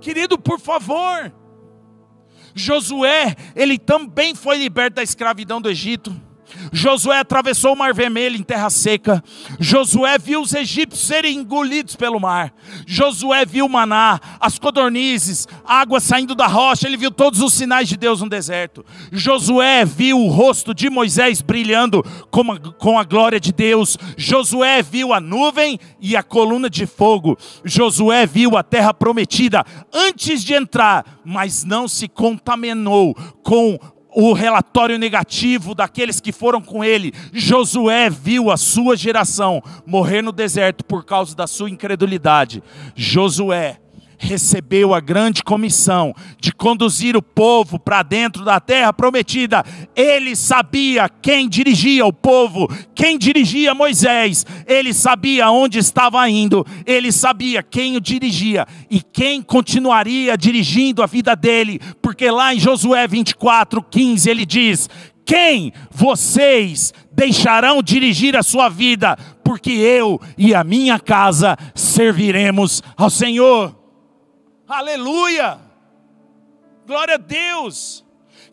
Querido, 0.00 0.36
por 0.36 0.58
favor, 0.58 1.32
Josué, 2.56 3.36
ele 3.54 3.78
também 3.78 4.34
foi 4.34 4.58
liberto 4.58 4.96
da 4.96 5.02
escravidão 5.04 5.60
do 5.60 5.70
Egito. 5.70 6.25
Josué 6.72 7.18
atravessou 7.18 7.72
o 7.72 7.76
mar 7.76 7.94
vermelho 7.94 8.36
em 8.36 8.42
terra 8.42 8.70
seca. 8.70 9.22
Josué 9.58 10.18
viu 10.18 10.40
os 10.40 10.54
egípcios 10.54 11.06
serem 11.06 11.38
engolidos 11.38 11.96
pelo 11.96 12.20
mar. 12.20 12.52
Josué 12.86 13.44
viu 13.44 13.68
maná, 13.68 14.20
as 14.40 14.58
codornizes, 14.58 15.46
água 15.64 16.00
saindo 16.00 16.34
da 16.34 16.46
rocha. 16.46 16.86
Ele 16.86 16.96
viu 16.96 17.10
todos 17.10 17.40
os 17.40 17.54
sinais 17.54 17.88
de 17.88 17.96
Deus 17.96 18.20
no 18.20 18.28
deserto. 18.28 18.84
Josué 19.12 19.84
viu 19.84 20.18
o 20.20 20.28
rosto 20.28 20.74
de 20.74 20.90
Moisés 20.90 21.40
brilhando 21.40 22.02
com 22.30 22.52
a, 22.52 22.58
com 22.58 22.98
a 22.98 23.04
glória 23.04 23.40
de 23.40 23.52
Deus. 23.52 23.96
Josué 24.16 24.82
viu 24.82 25.12
a 25.12 25.20
nuvem 25.20 25.78
e 26.00 26.16
a 26.16 26.22
coluna 26.22 26.68
de 26.70 26.86
fogo. 26.86 27.36
Josué 27.64 28.26
viu 28.26 28.56
a 28.56 28.62
terra 28.62 28.92
prometida 28.92 29.64
antes 29.92 30.42
de 30.42 30.54
entrar, 30.54 31.20
mas 31.24 31.64
não 31.64 31.88
se 31.88 32.08
contaminou 32.08 33.14
com 33.42 33.78
o 34.18 34.32
relatório 34.32 34.98
negativo 34.98 35.74
daqueles 35.74 36.20
que 36.20 36.32
foram 36.32 36.62
com 36.62 36.82
ele. 36.82 37.12
Josué 37.34 38.08
viu 38.08 38.50
a 38.50 38.56
sua 38.56 38.96
geração 38.96 39.62
morrer 39.84 40.22
no 40.22 40.32
deserto 40.32 40.82
por 40.86 41.04
causa 41.04 41.36
da 41.36 41.46
sua 41.46 41.68
incredulidade. 41.68 42.62
Josué 42.94 43.78
recebeu 44.18 44.94
a 44.94 45.00
grande 45.00 45.42
comissão 45.42 46.14
de 46.40 46.52
conduzir 46.52 47.16
o 47.16 47.22
povo 47.22 47.78
para 47.78 48.02
dentro 48.02 48.44
da 48.44 48.60
terra 48.60 48.92
prometida. 48.92 49.64
Ele 49.94 50.34
sabia 50.34 51.08
quem 51.08 51.48
dirigia 51.48 52.04
o 52.06 52.12
povo, 52.12 52.68
quem 52.94 53.18
dirigia 53.18 53.74
Moisés, 53.74 54.44
ele 54.66 54.92
sabia 54.92 55.50
onde 55.50 55.78
estava 55.78 56.28
indo, 56.28 56.66
ele 56.84 57.12
sabia 57.12 57.62
quem 57.62 57.96
o 57.96 58.00
dirigia 58.00 58.66
e 58.90 59.00
quem 59.00 59.42
continuaria 59.42 60.36
dirigindo 60.36 61.02
a 61.02 61.06
vida 61.06 61.34
dele, 61.34 61.80
porque 62.00 62.30
lá 62.30 62.54
em 62.54 62.58
Josué 62.58 63.06
24, 63.06 63.82
15 63.82 64.30
ele 64.30 64.46
diz: 64.46 64.88
quem 65.26 65.72
vocês 65.90 66.94
deixarão 67.12 67.82
dirigir 67.82 68.36
a 68.36 68.44
sua 68.44 68.68
vida, 68.68 69.18
porque 69.42 69.72
eu 69.72 70.20
e 70.38 70.54
a 70.54 70.62
minha 70.62 71.00
casa 71.00 71.58
serviremos 71.74 72.80
ao 72.96 73.10
Senhor. 73.10 73.85
Aleluia! 74.68 75.60
Glória 76.86 77.14
a 77.14 77.18
Deus! 77.18 78.04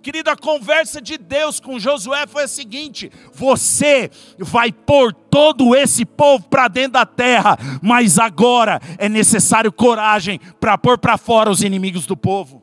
Querida, 0.01 0.33
a 0.33 0.37
conversa 0.37 1.01
de 1.01 1.17
Deus 1.17 1.61
com 1.61 1.79
Josué 1.79 2.27
foi 2.27 2.43
a 2.43 2.47
seguinte: 2.47 3.09
você 3.33 4.11
vai 4.37 4.71
pôr 4.71 5.13
todo 5.13 5.73
esse 5.73 6.05
povo 6.05 6.43
para 6.49 6.67
dentro 6.67 6.93
da 6.93 7.05
terra, 7.05 7.57
mas 7.81 8.19
agora 8.19 8.81
é 8.97 9.07
necessário 9.07 9.71
coragem 9.71 10.39
para 10.59 10.77
pôr 10.77 10.97
para 10.97 11.17
fora 11.17 11.49
os 11.49 11.61
inimigos 11.61 12.05
do 12.05 12.17
povo. 12.17 12.61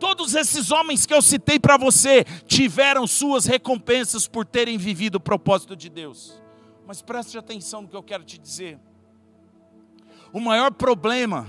Todos 0.00 0.34
esses 0.34 0.72
homens 0.72 1.06
que 1.06 1.14
eu 1.14 1.22
citei 1.22 1.60
para 1.60 1.76
você 1.76 2.24
tiveram 2.44 3.06
suas 3.06 3.46
recompensas 3.46 4.26
por 4.26 4.44
terem 4.44 4.76
vivido 4.76 5.14
o 5.14 5.20
propósito 5.20 5.76
de 5.76 5.88
Deus. 5.88 6.42
Mas 6.84 7.00
preste 7.00 7.38
atenção 7.38 7.82
no 7.82 7.88
que 7.88 7.94
eu 7.94 8.02
quero 8.02 8.24
te 8.24 8.36
dizer. 8.36 8.80
O 10.32 10.40
maior 10.40 10.72
problema 10.72 11.46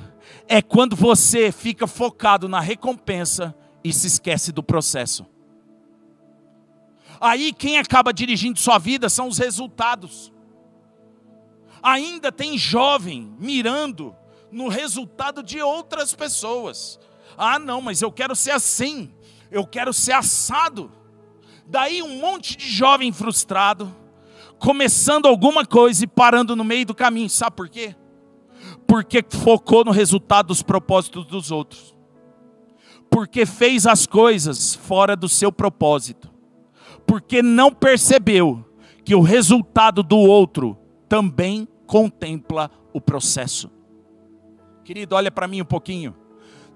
é 0.48 0.62
quando 0.62 0.96
você 0.96 1.52
fica 1.52 1.88
focado 1.88 2.50
na 2.50 2.60
recompensa 2.60 3.56
e 3.84 3.94
se 3.94 4.08
esquece 4.08 4.52
do 4.52 4.62
processo. 4.62 5.26
Aí 7.20 7.54
quem 7.54 7.78
acaba 7.78 8.12
dirigindo 8.12 8.60
sua 8.60 8.78
vida 8.78 9.08
são 9.10 9.30
os 9.30 9.38
resultados. 9.38 10.34
Ainda 11.82 12.32
tem 12.32 12.58
jovem 12.58 13.34
mirando 13.40 14.14
no 14.52 14.68
resultado 14.68 15.42
de 15.42 15.62
outras 15.62 16.14
pessoas. 16.14 17.00
Ah, 17.38 17.58
não, 17.58 17.82
mas 17.82 18.02
eu 18.02 18.12
quero 18.12 18.36
ser 18.36 18.52
assim, 18.52 19.14
eu 19.50 19.66
quero 19.66 19.94
ser 19.94 20.12
assado. 20.12 20.92
Daí 21.66 22.02
um 22.02 22.20
monte 22.20 22.58
de 22.58 22.70
jovem 22.70 23.14
frustrado, 23.14 23.96
começando 24.60 25.26
alguma 25.26 25.66
coisa 25.66 26.04
e 26.04 26.08
parando 26.08 26.56
no 26.56 26.64
meio 26.66 26.86
do 26.86 26.94
caminho. 26.94 27.30
Sabe 27.30 27.56
por 27.56 27.70
quê? 27.70 27.96
Porque 28.88 29.24
focou 29.30 29.84
no 29.86 29.92
resultado 29.92 30.48
dos 30.48 30.62
propósitos 30.62 31.26
dos 31.26 31.52
outros. 31.52 31.96
Porque 33.10 33.46
fez 33.46 33.86
as 33.86 34.06
coisas 34.06 34.76
fora 34.76 35.16
do 35.16 35.30
seu 35.30 35.52
propósito. 35.52 36.32
Porque 37.06 37.42
não 37.42 37.72
percebeu 37.72 38.66
que 39.04 39.16
o 39.16 39.22
resultado 39.22 40.02
do 40.02 40.18
outro 40.18 40.78
também 41.08 41.68
contempla 41.86 42.72
o 42.94 43.02
processo. 43.02 43.70
Querido, 44.84 45.16
olha 45.16 45.32
para 45.32 45.48
mim 45.48 45.62
um 45.62 45.66
pouquinho. 45.66 46.16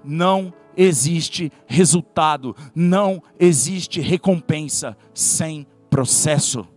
Não 0.04 0.54
existe 0.76 1.52
resultado, 1.66 2.56
não 2.76 3.22
existe 3.40 4.00
recompensa 4.00 4.96
sem 5.14 5.66
processo. 5.90 6.68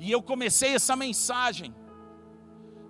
E 0.00 0.10
eu 0.10 0.22
comecei 0.22 0.74
essa 0.74 0.96
mensagem 0.96 1.74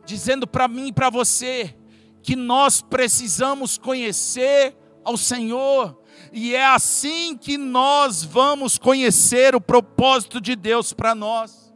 dizendo 0.04 0.46
para 0.46 0.68
mim 0.68 0.88
e 0.88 0.92
para 0.92 1.10
você 1.10 1.74
que 2.22 2.36
nós 2.36 2.80
precisamos 2.80 3.76
conhecer 3.76 4.76
ao 5.04 5.16
Senhor, 5.16 6.00
e 6.32 6.54
é 6.54 6.64
assim 6.64 7.36
que 7.36 7.58
nós 7.58 8.22
vamos 8.22 8.78
conhecer 8.78 9.54
o 9.54 9.60
propósito 9.60 10.40
de 10.40 10.54
Deus 10.54 10.92
para 10.92 11.14
nós. 11.14 11.72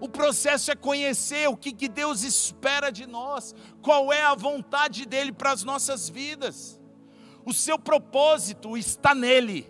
O 0.00 0.08
processo 0.08 0.70
é 0.70 0.74
conhecer 0.74 1.48
o 1.48 1.56
que, 1.56 1.72
que 1.72 1.88
Deus 1.88 2.22
espera 2.22 2.90
de 2.90 3.06
nós, 3.06 3.54
qual 3.82 4.12
é 4.12 4.22
a 4.22 4.34
vontade 4.34 5.04
dEle 5.04 5.32
para 5.32 5.52
as 5.52 5.62
nossas 5.62 6.08
vidas. 6.08 6.80
O 7.44 7.52
seu 7.52 7.78
propósito 7.78 8.76
está 8.76 9.14
nele. 9.14 9.66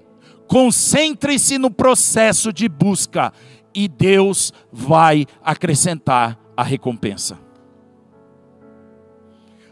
Concentre-se 0.46 1.58
no 1.58 1.70
processo 1.70 2.52
de 2.52 2.68
busca 2.68 3.32
e 3.74 3.88
Deus 3.88 4.52
vai 4.72 5.26
acrescentar 5.42 6.39
a 6.60 6.62
recompensa. 6.62 7.38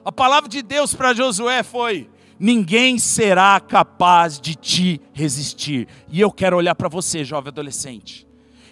A 0.03 0.11
palavra 0.11 0.49
de 0.49 0.63
Deus 0.63 0.95
para 0.95 1.13
Josué 1.13 1.63
foi: 1.63 2.09
ninguém 2.41 2.99
será 2.99 3.61
capaz 3.61 4.41
de 4.41 4.55
te 4.55 5.01
resistir. 5.13 5.87
E 6.09 6.19
eu 6.19 6.33
quero 6.33 6.57
olhar 6.57 6.75
para 6.75 6.89
você, 6.89 7.23
jovem 7.25 7.51
adolescente. 7.51 8.27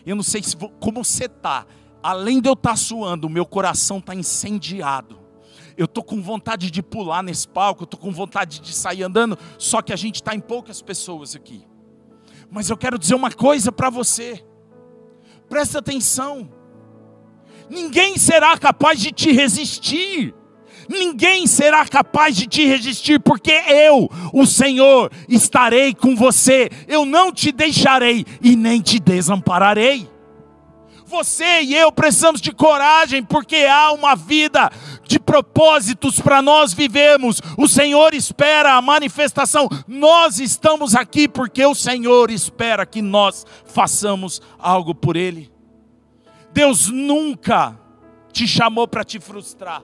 Eu 0.07 0.17
não 0.17 0.23
sei 0.23 0.43
se, 0.43 0.57
como 0.81 1.05
você 1.05 1.27
está. 1.27 1.67
Além 2.03 2.41
de 2.41 2.49
eu 2.49 2.55
estar 2.55 2.71
tá 2.71 2.77
suando, 2.77 3.27
o 3.27 3.31
meu 3.31 3.45
coração 3.45 3.99
está 3.99 4.15
incendiado. 4.15 5.19
Eu 5.77 5.85
estou 5.85 6.03
com 6.03 6.23
vontade 6.23 6.71
de 6.71 6.83
pular 6.83 7.23
nesse 7.23 7.47
palco, 7.47 7.85
estou 7.85 8.01
com 8.01 8.11
vontade 8.11 8.61
de 8.61 8.73
sair 8.73 9.03
andando, 9.03 9.39
só 9.59 9.83
que 9.83 9.93
a 9.93 9.97
gente 9.97 10.17
está 10.17 10.35
em 10.35 10.41
poucas 10.41 10.81
pessoas 10.81 11.37
aqui. 11.37 11.67
Mas 12.51 12.71
eu 12.71 12.79
quero 12.79 12.99
dizer 12.99 13.15
uma 13.15 13.31
coisa 13.31 13.71
para 13.71 13.91
você. 13.91 14.43
Presta 15.51 15.81
atenção. 15.81 16.56
Ninguém 17.69 18.17
será 18.17 18.57
capaz 18.57 19.01
de 19.01 19.13
te 19.13 19.33
resistir 19.33 20.35
ninguém 20.89 21.47
será 21.47 21.85
capaz 21.87 22.37
de 22.37 22.47
te 22.47 22.65
resistir, 22.67 23.21
porque 23.21 23.51
eu, 23.51 24.09
o 24.33 24.47
Senhor, 24.47 25.11
estarei 25.29 25.95
com 25.95 26.15
você, 26.15 26.71
eu 26.87 27.05
não 27.05 27.33
te 27.33 27.53
deixarei 27.53 28.25
e 28.41 28.57
nem 28.57 28.81
te 28.81 28.99
desampararei. 28.99 30.09
Você 31.09 31.63
e 31.63 31.75
eu 31.77 31.93
precisamos 31.93 32.41
de 32.41 32.51
coragem, 32.51 33.23
porque 33.23 33.65
há 33.65 33.93
uma 33.93 34.17
vida 34.17 34.69
de 35.07 35.21
propósitos 35.21 36.21
para 36.21 36.43
nós 36.43 36.75
vivemos. 36.75 37.41
O 37.57 37.69
Senhor 37.69 38.13
espera 38.13 38.75
a 38.75 38.83
manifestação. 38.83 39.69
Nós 39.87 40.41
estamos 40.41 40.97
aqui 40.97 41.29
porque 41.29 41.65
o 41.65 41.77
Senhor 41.77 42.29
espera 42.29 42.85
que 42.85 43.01
nós 43.01 43.47
façamos 43.67 44.43
algo 44.59 44.97
por 44.97 45.17
Ele. 45.17 45.56
Deus 46.57 46.88
nunca 46.88 47.79
te 48.33 48.49
chamou 48.49 48.88
para 48.88 49.05
te 49.05 49.21
frustrar. 49.21 49.83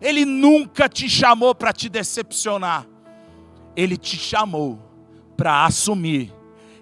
Ele 0.00 0.24
nunca 0.24 0.88
te 0.88 1.08
chamou 1.08 1.52
para 1.52 1.72
te 1.72 1.88
decepcionar. 1.88 2.86
Ele 3.74 3.96
te 3.96 4.16
chamou 4.16 4.78
para 5.36 5.64
assumir 5.64 6.32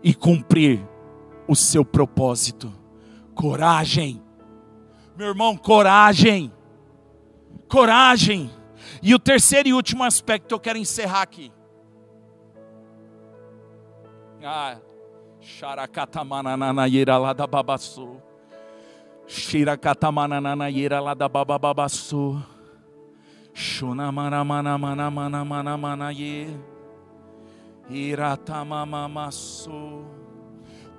e 0.05 0.13
cumprir 0.13 0.87
o 1.49 1.57
seu 1.57 1.87
propósito. 1.87 2.71
Coragem. 3.35 4.23
Meu 5.17 5.29
irmão, 5.29 5.57
coragem. 5.57 6.53
Coragem. 7.67 8.51
E 9.03 9.15
o 9.15 9.19
terceiro 9.19 9.71
e 9.71 9.73
último 9.73 10.05
aspecto 10.05 10.55
eu 10.55 10.61
quero 10.61 10.77
encerrar 10.77 11.23
aqui. 11.23 11.51
Ah, 14.45 14.77
xaracatamanananaieira 15.41 17.17
lá 17.17 17.33
da 17.33 17.47
babaçu. 17.47 18.28
Xiracatamanananaieira 19.29 21.01
lá 21.01 21.13
da 21.13 21.29
bababaçu. 21.29 22.43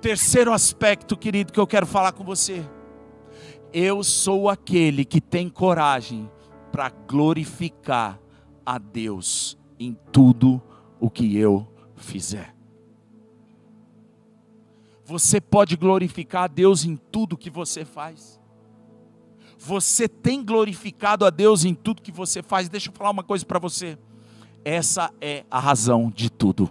Terceiro 0.00 0.52
aspecto, 0.52 1.16
querido, 1.16 1.52
que 1.52 1.58
eu 1.58 1.66
quero 1.66 1.86
falar 1.86 2.12
com 2.12 2.22
você. 2.22 2.64
Eu 3.72 4.04
sou 4.04 4.48
aquele 4.48 5.04
que 5.04 5.20
tem 5.20 5.48
coragem 5.48 6.30
para 6.70 6.88
glorificar 6.88 8.20
a 8.64 8.78
Deus 8.78 9.58
em 9.78 9.96
tudo 10.12 10.62
o 11.00 11.10
que 11.10 11.36
eu 11.36 11.66
fizer. 11.96 12.59
Você 15.10 15.40
pode 15.40 15.74
glorificar 15.74 16.44
a 16.44 16.46
Deus 16.46 16.84
em 16.84 16.94
tudo 16.94 17.36
que 17.36 17.50
você 17.50 17.84
faz. 17.84 18.40
Você 19.58 20.06
tem 20.06 20.40
glorificado 20.44 21.24
a 21.24 21.30
Deus 21.30 21.64
em 21.64 21.74
tudo 21.74 22.00
que 22.00 22.12
você 22.12 22.44
faz. 22.44 22.68
Deixa 22.68 22.90
eu 22.90 22.92
falar 22.92 23.10
uma 23.10 23.24
coisa 23.24 23.44
para 23.44 23.58
você. 23.58 23.98
Essa 24.64 25.12
é 25.20 25.44
a 25.50 25.58
razão 25.58 26.12
de 26.14 26.30
tudo. 26.30 26.70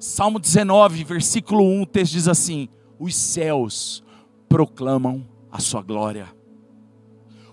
Salmo 0.00 0.38
19, 0.38 1.04
versículo 1.04 1.62
1, 1.64 1.82
o 1.82 1.86
texto 1.86 2.12
diz 2.12 2.28
assim: 2.28 2.66
Os 2.98 3.14
céus 3.14 4.02
proclamam 4.48 5.28
a 5.52 5.60
sua 5.60 5.82
glória. 5.82 6.34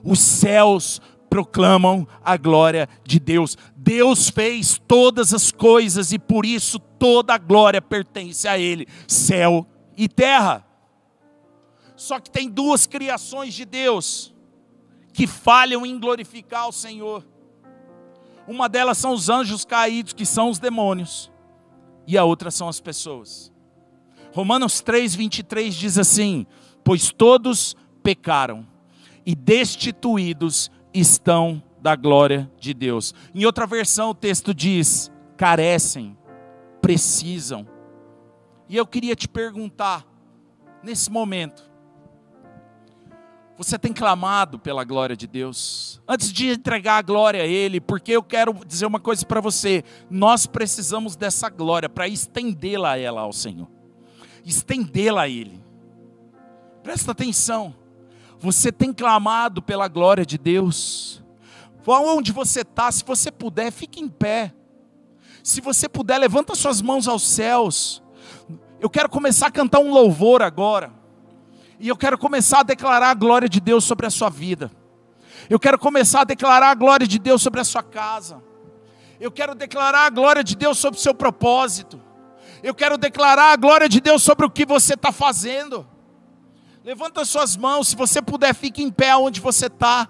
Os 0.02 0.20
céus 0.20 1.02
proclamam 1.30 2.08
a 2.24 2.38
glória 2.38 2.88
de 3.04 3.20
Deus. 3.20 3.58
Deus 3.76 4.30
fez 4.30 4.82
todas 4.88 5.34
as 5.34 5.52
coisas 5.52 6.14
e 6.14 6.18
por 6.18 6.46
isso 6.46 6.80
toda 7.06 7.36
a 7.36 7.38
glória 7.38 7.80
pertence 7.80 8.48
a 8.48 8.58
Ele, 8.58 8.88
céu 9.08 9.68
e 9.96 10.10
terra. 10.10 10.66
Só 11.96 12.20
que 12.20 12.32
tem 12.32 12.50
duas 12.50 12.88
criações 12.88 13.54
de 13.54 13.64
Deus 13.64 14.34
que 15.14 15.28
falham 15.28 15.86
em 15.86 16.00
glorificar 16.00 16.68
o 16.68 16.72
Senhor. 16.72 17.24
Uma 18.48 18.68
delas 18.68 18.98
são 18.98 19.14
os 19.14 19.30
anjos 19.30 19.64
caídos, 19.64 20.14
que 20.14 20.26
são 20.26 20.50
os 20.50 20.58
demônios, 20.58 21.32
e 22.08 22.18
a 22.18 22.24
outra 22.24 22.50
são 22.50 22.68
as 22.68 22.80
pessoas. 22.80 23.54
Romanos 24.34 24.82
3, 24.82 25.14
23 25.14 25.76
diz 25.76 26.00
assim: 26.00 26.48
Pois 26.84 27.12
todos 27.12 27.76
pecaram 28.02 28.66
e 29.24 29.36
destituídos 29.36 30.72
estão 30.92 31.62
da 31.80 31.96
glória 31.96 32.52
de 32.60 32.74
Deus. 32.74 33.14
Em 33.34 33.46
outra 33.46 33.68
versão, 33.68 34.10
o 34.10 34.16
texto 34.16 34.56
diz: 34.56 35.12
carecem, 35.38 36.18
precisam. 36.86 37.68
E 38.70 38.78
eu 38.78 38.86
queria 38.86 39.16
te 39.16 39.28
perguntar, 39.28 40.06
nesse 40.84 41.10
momento, 41.10 41.68
você 43.58 43.80
tem 43.80 43.92
clamado 43.92 44.60
pela 44.60 44.84
glória 44.84 45.16
de 45.16 45.26
Deus? 45.26 46.00
Antes 46.08 46.32
de 46.32 46.50
entregar 46.50 46.98
a 46.98 47.02
glória 47.02 47.42
a 47.42 47.48
Ele, 47.48 47.82
porque 47.82 48.12
eu 48.12 48.22
quero 48.22 48.54
dizer 48.68 48.86
uma 48.86 49.00
coisa 49.00 49.26
para 49.26 49.42
você: 49.42 49.84
nós 50.12 50.46
precisamos 50.46 51.16
dessa 51.16 51.50
glória 51.50 51.90
para 51.90 52.08
estendê-la 52.08 52.92
a 52.92 52.98
ela 53.00 53.22
ao 53.22 53.34
Senhor, 53.34 53.68
estendê-la 54.46 55.24
a 55.24 55.30
Ele. 55.30 55.60
Presta 56.84 57.14
atenção, 57.14 57.74
você 58.38 58.72
tem 58.72 58.94
clamado 58.94 59.60
pela 59.60 59.88
glória 59.88 60.24
de 60.24 60.38
Deus? 60.38 61.24
Onde 61.88 62.32
você 62.32 62.62
está, 62.62 62.92
se 62.92 63.04
você 63.04 63.32
puder, 63.32 63.72
fique 63.72 64.00
em 64.00 64.08
pé. 64.08 64.54
Se 65.46 65.62
você 65.62 65.88
puder, 65.88 66.18
levanta 66.18 66.56
suas 66.56 66.82
mãos 66.82 67.08
aos 67.08 67.22
céus. 67.22 68.02
Eu 68.80 68.90
quero 68.90 69.08
começar 69.08 69.46
a 69.46 69.52
cantar 69.52 69.78
um 69.78 69.94
louvor 69.94 70.42
agora. 70.42 70.92
E 71.80 71.88
eu 71.88 71.96
quero 71.96 72.18
começar 72.18 72.62
a 72.62 72.64
declarar 72.64 73.12
a 73.12 73.14
glória 73.14 73.48
de 73.48 73.60
Deus 73.60 73.84
sobre 73.84 74.08
a 74.08 74.10
sua 74.10 74.28
vida. 74.28 74.72
Eu 75.48 75.60
quero 75.60 75.78
começar 75.78 76.22
a 76.22 76.24
declarar 76.24 76.72
a 76.72 76.74
glória 76.74 77.06
de 77.06 77.20
Deus 77.20 77.44
sobre 77.44 77.62
a 77.62 77.64
sua 77.64 77.84
casa. 77.84 78.44
Eu 79.20 79.32
quero 79.32 79.54
declarar 79.54 80.08
a 80.08 80.10
glória 80.10 80.44
de 80.44 80.56
Deus 80.56 80.80
sobre 80.80 81.00
o 81.00 81.04
seu 81.04 81.14
propósito. 81.14 82.02
Eu 82.64 82.74
quero 82.74 82.98
declarar 82.98 83.54
a 83.54 83.56
glória 83.56 83.88
de 83.88 84.02
Deus 84.02 84.24
sobre 84.24 84.48
o 84.48 84.50
que 84.50 84.66
você 84.66 84.96
está 84.96 85.12
fazendo. 85.12 85.88
Levanta 86.84 87.24
suas 87.24 87.56
mãos, 87.56 87.90
se 87.90 87.96
você 87.96 88.20
puder, 88.20 88.56
fique 88.56 88.82
em 88.82 88.90
pé 88.90 89.16
onde 89.16 89.40
você 89.40 89.68
está. 89.68 90.10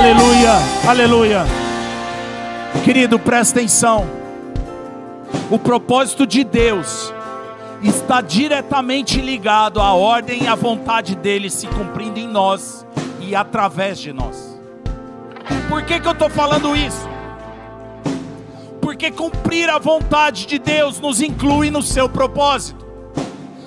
Aleluia, 0.00 0.52
aleluia. 0.88 1.44
Querido, 2.86 3.18
presta 3.18 3.58
atenção. 3.58 4.06
O 5.50 5.58
propósito 5.58 6.26
de 6.26 6.42
Deus 6.42 7.12
está 7.82 8.22
diretamente 8.22 9.20
ligado 9.20 9.78
à 9.78 9.92
ordem 9.92 10.44
e 10.44 10.46
à 10.46 10.54
vontade 10.54 11.14
dele 11.14 11.50
se 11.50 11.66
cumprindo 11.66 12.18
em 12.18 12.26
nós 12.26 12.86
e 13.20 13.36
através 13.36 13.98
de 13.98 14.10
nós. 14.10 14.58
Por 15.68 15.82
que, 15.82 16.00
que 16.00 16.08
eu 16.08 16.12
estou 16.12 16.30
falando 16.30 16.74
isso? 16.74 17.06
Porque 18.80 19.10
cumprir 19.10 19.68
a 19.68 19.78
vontade 19.78 20.46
de 20.46 20.58
Deus 20.58 20.98
nos 20.98 21.20
inclui 21.20 21.70
no 21.70 21.82
seu 21.82 22.08
propósito. 22.08 22.86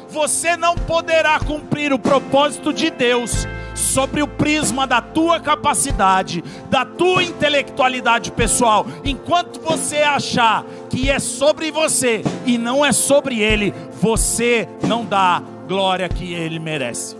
Você 0.10 0.58
não 0.58 0.74
poderá 0.74 1.40
cumprir 1.40 1.94
o 1.94 2.00
propósito 2.00 2.74
de 2.74 2.90
Deus 2.90 3.48
sobre 3.76 4.22
o 4.22 4.28
prisma 4.28 4.86
da 4.86 5.02
tua 5.02 5.40
capacidade, 5.40 6.44
da 6.70 6.86
tua 6.86 7.24
intelectualidade 7.24 8.32
pessoal. 8.32 8.86
Enquanto 9.04 9.60
você 9.62 9.98
achar 9.98 10.66
que 10.90 11.10
é 11.10 11.20
sobre 11.20 11.72
você 11.72 12.22
e 12.46 12.58
não 12.58 12.86
é 12.86 12.92
sobre 12.92 13.40
ele, 13.40 13.74
você 14.02 14.68
não 14.88 15.06
dá 15.06 15.42
glória 15.68 16.08
que 16.10 16.34
ele 16.34 16.60
merece. 16.60 17.16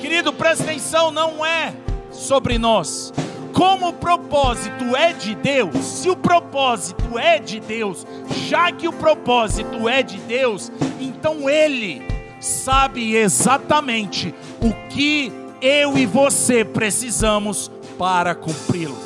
Querido, 0.00 0.32
presta 0.32 0.64
atenção, 0.64 1.10
não 1.10 1.44
é 1.44 1.74
sobre 2.10 2.58
nós. 2.58 3.12
Como 3.52 3.88
o 3.88 3.92
propósito 3.92 4.96
é 4.96 5.12
de 5.12 5.34
Deus, 5.34 5.76
se 5.84 6.08
o 6.08 6.16
propósito 6.16 7.18
é 7.18 7.38
de 7.38 7.60
Deus, 7.60 8.06
já 8.48 8.72
que 8.72 8.88
o 8.88 8.92
propósito 8.92 9.88
é 9.88 10.02
de 10.02 10.16
Deus, 10.18 10.72
então 10.98 11.48
Ele 11.48 12.11
sabe 12.42 13.14
exatamente 13.14 14.34
o 14.60 14.72
que 14.88 15.32
eu 15.60 15.96
e 15.96 16.04
você 16.04 16.64
precisamos 16.64 17.70
para 17.96 18.34
cumpri-lo. 18.34 18.98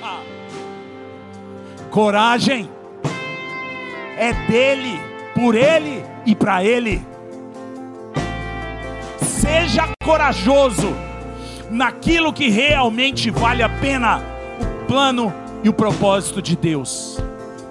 Ah. 0.00 0.22
Coragem 1.90 2.70
é 4.16 4.32
dele, 4.46 5.00
por 5.34 5.56
ele 5.56 6.04
e 6.24 6.34
para 6.36 6.64
ele. 6.64 7.04
Seja 9.20 9.88
corajoso 10.04 10.94
naquilo 11.68 12.32
que 12.32 12.48
realmente 12.48 13.30
vale 13.30 13.64
a 13.64 13.68
pena 13.68 14.22
o 14.60 14.86
plano 14.86 15.34
e 15.64 15.68
o 15.68 15.72
propósito 15.72 16.40
de 16.40 16.56
Deus. 16.56 17.18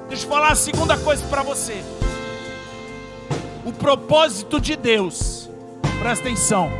Deixa 0.10 0.26
eu 0.26 0.30
falar 0.30 0.52
a 0.52 0.56
segunda 0.56 0.98
coisa 0.98 1.26
para 1.28 1.42
você 1.42 1.82
o 3.70 3.74
propósito 3.74 4.60
de 4.60 4.76
Deus, 4.76 5.48
presta 6.02 6.26
atenção, 6.26 6.72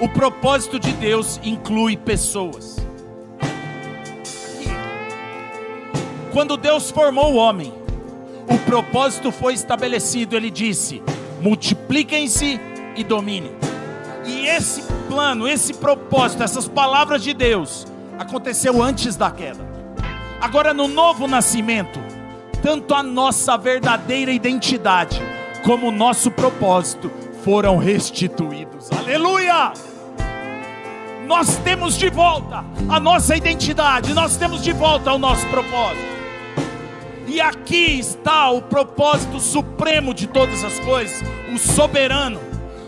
o 0.00 0.08
propósito 0.08 0.78
de 0.78 0.92
Deus 0.92 1.40
inclui 1.42 1.96
pessoas. 1.96 2.76
Quando 6.32 6.56
Deus 6.56 6.88
formou 6.92 7.32
o 7.32 7.36
homem, 7.36 7.74
o 8.48 8.56
propósito 8.58 9.32
foi 9.32 9.54
estabelecido, 9.54 10.36
ele 10.36 10.52
disse: 10.52 11.02
multipliquem-se 11.40 12.60
e 12.94 13.02
dominem. 13.02 13.50
E 14.24 14.46
esse 14.46 14.84
plano, 15.08 15.48
esse 15.48 15.74
propósito, 15.74 16.44
essas 16.44 16.68
palavras 16.68 17.24
de 17.24 17.34
Deus, 17.34 17.88
aconteceu 18.16 18.80
antes 18.80 19.16
da 19.16 19.32
queda. 19.32 19.66
Agora, 20.40 20.72
no 20.72 20.86
novo 20.86 21.26
nascimento, 21.26 21.98
tanto 22.62 22.94
a 22.94 23.02
nossa 23.02 23.56
verdadeira 23.56 24.30
identidade, 24.30 25.20
como 25.64 25.90
nosso 25.90 26.30
propósito 26.30 27.10
foram 27.42 27.78
restituídos. 27.78 28.92
Aleluia! 28.92 29.72
Nós 31.26 31.56
temos 31.56 31.96
de 31.96 32.10
volta 32.10 32.62
a 32.86 33.00
nossa 33.00 33.34
identidade, 33.34 34.12
nós 34.12 34.36
temos 34.36 34.62
de 34.62 34.72
volta 34.72 35.10
o 35.12 35.18
nosso 35.18 35.46
propósito. 35.46 36.14
E 37.26 37.40
aqui 37.40 37.98
está 37.98 38.50
o 38.50 38.60
propósito 38.60 39.40
supremo 39.40 40.12
de 40.12 40.26
todas 40.26 40.62
as 40.62 40.78
coisas, 40.80 41.22
o 41.52 41.58
soberano. 41.58 42.38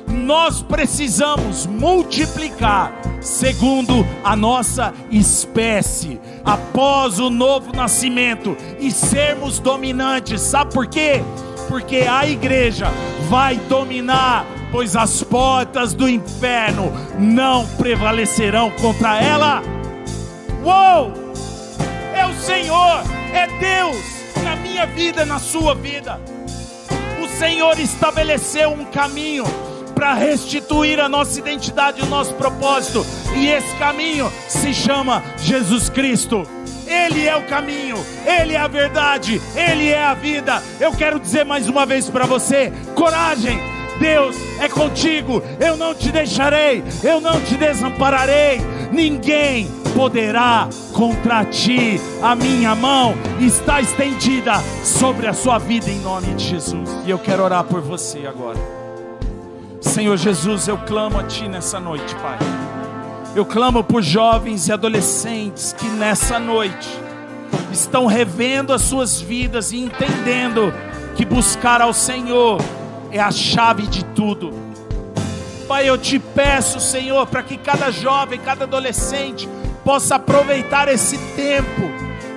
Nós 0.07 0.61
precisamos 0.63 1.67
multiplicar 1.67 2.93
segundo 3.23 4.07
a 4.23 4.37
nossa 4.37 4.93
espécie, 5.11 6.21
após 6.45 7.19
o 7.19 7.31
novo 7.31 7.75
nascimento 7.75 8.55
e 8.79 8.91
sermos 8.91 9.59
dominantes. 9.59 10.43
Sabe 10.43 10.73
por 10.73 10.87
quê? 10.87 11.23
Porque 11.69 12.07
a 12.09 12.27
igreja 12.27 12.87
vai 13.29 13.57
dominar, 13.57 14.47
pois 14.71 14.97
as 14.97 15.23
portas 15.23 15.93
do 15.95 16.09
inferno 16.09 16.93
não 17.19 17.67
prevalecerão 17.77 18.71
contra 18.71 19.21
ela. 19.23 19.63
Uou! 20.65 21.13
É 22.15 22.27
o 22.27 22.35
Senhor, 22.35 23.03
é 23.33 23.47
Deus 23.59 23.97
na 24.43 24.57
minha 24.57 24.87
vida, 24.87 25.25
na 25.25 25.39
sua 25.39 25.75
vida. 25.75 26.21
O 27.23 27.29
Senhor 27.29 27.79
estabeleceu 27.79 28.71
um 28.71 28.85
caminho 28.85 29.45
para 29.95 30.13
restituir 30.15 31.01
a 31.01 31.09
nossa 31.09 31.39
identidade 31.39 32.01
e 32.01 32.03
o 32.03 32.07
nosso 32.07 32.35
propósito, 32.35 33.05
e 33.35 33.49
esse 33.49 33.75
caminho 33.77 34.31
se 34.47 34.75
chama 34.75 35.23
Jesus 35.39 35.89
Cristo. 35.89 36.56
Ele 36.87 37.27
é 37.27 37.37
o 37.37 37.43
caminho, 37.43 37.97
Ele 38.25 38.55
é 38.55 38.59
a 38.59 38.69
verdade, 38.69 39.41
Ele 39.55 39.91
é 39.91 40.03
a 40.03 40.15
vida. 40.15 40.63
Eu 40.81 40.93
quero 40.93 41.19
dizer 41.19 41.45
mais 41.45 41.69
uma 41.69 41.85
vez 41.85 42.09
para 42.09 42.27
você: 42.27 42.73
coragem, 42.95 43.59
Deus 43.99 44.37
é 44.61 44.69
contigo. 44.69 45.43
Eu 45.59 45.77
não 45.77 45.95
te 45.95 46.11
deixarei, 46.13 46.83
eu 47.03 47.21
não 47.21 47.41
te 47.41 47.57
desampararei. 47.57 48.61
Ninguém 48.93 49.69
poderá 49.95 50.69
contra 50.93 51.45
ti. 51.45 52.01
A 52.23 52.35
minha 52.35 52.75
mão 52.75 53.15
está 53.41 53.81
estendida 53.81 54.55
sobre 54.85 55.27
a 55.27 55.33
sua 55.33 55.59
vida 55.59 55.91
em 55.91 56.01
nome 56.01 56.35
de 56.35 56.45
Jesus. 56.45 56.89
E 57.05 57.11
eu 57.11 57.19
quero 57.19 57.43
orar 57.43 57.65
por 57.65 57.81
você 57.81 58.27
agora. 58.27 58.59
Senhor 59.81 60.17
Jesus, 60.17 60.69
eu 60.69 60.79
clamo 60.79 61.19
a 61.19 61.25
ti 61.25 61.49
nessa 61.49 61.81
noite, 61.81 62.15
Pai. 62.17 62.39
Eu 63.37 63.45
clamo 63.45 63.85
por 63.85 64.03
jovens 64.03 64.67
e 64.67 64.73
adolescentes 64.73 65.71
que 65.75 65.87
nessa 65.89 66.39
noite 66.39 66.89
estão 67.71 68.07
revendo 68.07 68.73
as 68.73 68.81
suas 68.81 69.21
vidas 69.21 69.73
e 69.73 69.77
entendendo 69.77 70.73
que 71.15 71.23
buscar 71.23 71.83
ao 71.83 71.93
Senhor 71.93 72.59
é 73.13 73.21
a 73.21 73.31
chave 73.31 73.89
de 73.89 74.03
tudo. 74.07 74.55
Pai, 75.69 75.87
eu 75.87 75.99
te 75.99 76.19
peço, 76.19 76.81
Senhor, 76.81 77.27
para 77.27 77.43
que 77.43 77.59
cada 77.59 77.91
jovem, 77.91 78.41
cada 78.41 78.65
adolescente 78.65 79.47
possa 79.85 80.15
aproveitar 80.15 80.89
esse 80.89 81.19
tempo 81.37 81.83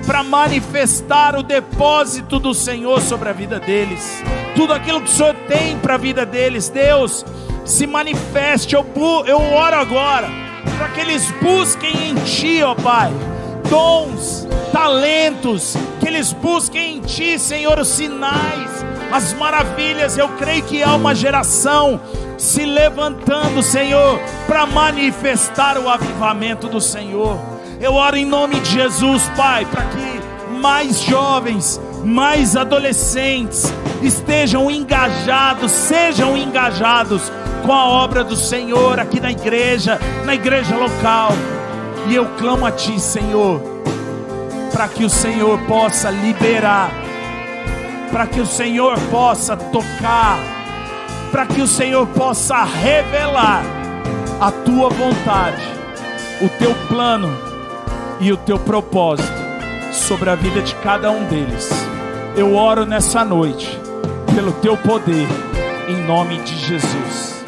para 0.06 0.22
manifestar 0.22 1.38
o 1.38 1.44
depósito 1.44 2.40
do 2.40 2.54
Senhor 2.54 3.00
sobre 3.00 3.30
a 3.30 3.34
vida 3.34 3.58
deles. 3.58 4.22
Tudo 4.54 4.74
aquilo 4.74 5.00
que 5.00 5.10
o 5.10 5.14
Senhor 5.14 5.34
tem 5.48 5.80
para 5.80 5.94
a 5.94 5.98
vida 5.98 6.26
deles, 6.26 6.68
Deus, 6.68 7.26
se 7.64 7.88
manifeste. 7.88 8.76
Eu, 8.76 8.86
eu 9.26 9.40
oro 9.40 9.78
agora 9.78 10.49
para 10.78 10.90
que 10.90 11.02
eles 11.02 11.32
busquem 11.42 12.10
em 12.10 12.16
Ti, 12.16 12.62
ó 12.64 12.76
Pai, 12.76 13.12
dons, 13.70 14.48
talentos, 14.72 15.76
que 16.00 16.08
eles 16.08 16.34
busquem 16.34 16.98
em 16.98 17.02
Ti, 17.02 17.38
Senhor, 17.40 17.80
os 17.80 17.88
sinais, 17.88 18.86
as 19.12 19.34
maravilhas. 19.34 20.18
Eu 20.18 20.30
creio 20.30 20.64
que 20.64 20.84
há 20.84 20.96
uma 20.96 21.14
geração 21.16 22.00
se 22.38 22.66
levantando, 22.66 23.62
Senhor, 23.62 24.20
para 24.48 24.66
manifestar 24.66 25.78
o 25.78 25.90
avivamento 25.90 26.68
do 26.68 26.80
Senhor. 26.80 27.38
Eu 27.80 27.94
oro 27.94 28.16
em 28.16 28.26
nome 28.26 28.60
de 28.60 28.72
Jesus, 28.72 29.30
Pai, 29.36 29.66
para 29.66 29.84
que 29.86 30.20
mais 30.60 31.02
jovens, 31.02 31.80
mais 32.04 32.56
adolescentes 32.56 33.72
estejam 34.02 34.70
engajados, 34.70 35.72
sejam 35.72 36.38
engajados 36.38 37.32
com 37.70 37.74
a 37.76 37.88
obra 37.88 38.24
do 38.24 38.36
Senhor 38.36 39.00
aqui 39.00 39.20
na 39.20 39.30
igreja, 39.30 40.00
na 40.26 40.34
igreja 40.34 40.76
local. 40.76 41.30
E 42.08 42.16
eu 42.16 42.26
clamo 42.36 42.66
a 42.66 42.72
Ti, 42.72 43.00
Senhor, 43.00 43.62
para 44.74 44.88
que 44.88 45.04
o 45.04 45.10
Senhor 45.10 45.60
possa 45.68 46.10
liberar, 46.10 46.90
para 48.12 48.26
que 48.26 48.40
o 48.40 48.46
Senhor 48.48 49.00
possa 49.12 49.56
tocar, 49.56 50.40
para 51.32 51.46
que 51.46 51.62
o 51.62 51.68
Senhor 51.68 52.08
possa 52.08 52.64
revelar 52.64 53.62
a 54.42 54.50
Tua 54.50 54.90
vontade, 54.90 55.62
o 56.42 56.50
Teu 56.50 56.74
plano 56.88 57.32
e 58.20 58.34
o 58.34 58.38
Teu 58.38 58.58
propósito 58.58 59.32
sobre 59.94 60.32
a 60.32 60.34
vida 60.34 60.64
de 60.64 60.74
cada 60.74 61.12
um 61.12 61.24
deles. 61.26 61.70
Eu 62.36 62.56
oro 62.56 62.84
nessa 62.84 63.24
noite 63.24 63.80
pelo 64.34 64.54
Teu 64.54 64.76
poder, 64.76 65.28
em 65.88 66.04
nome 66.08 66.40
de 66.40 66.58
Jesus. 66.58 67.39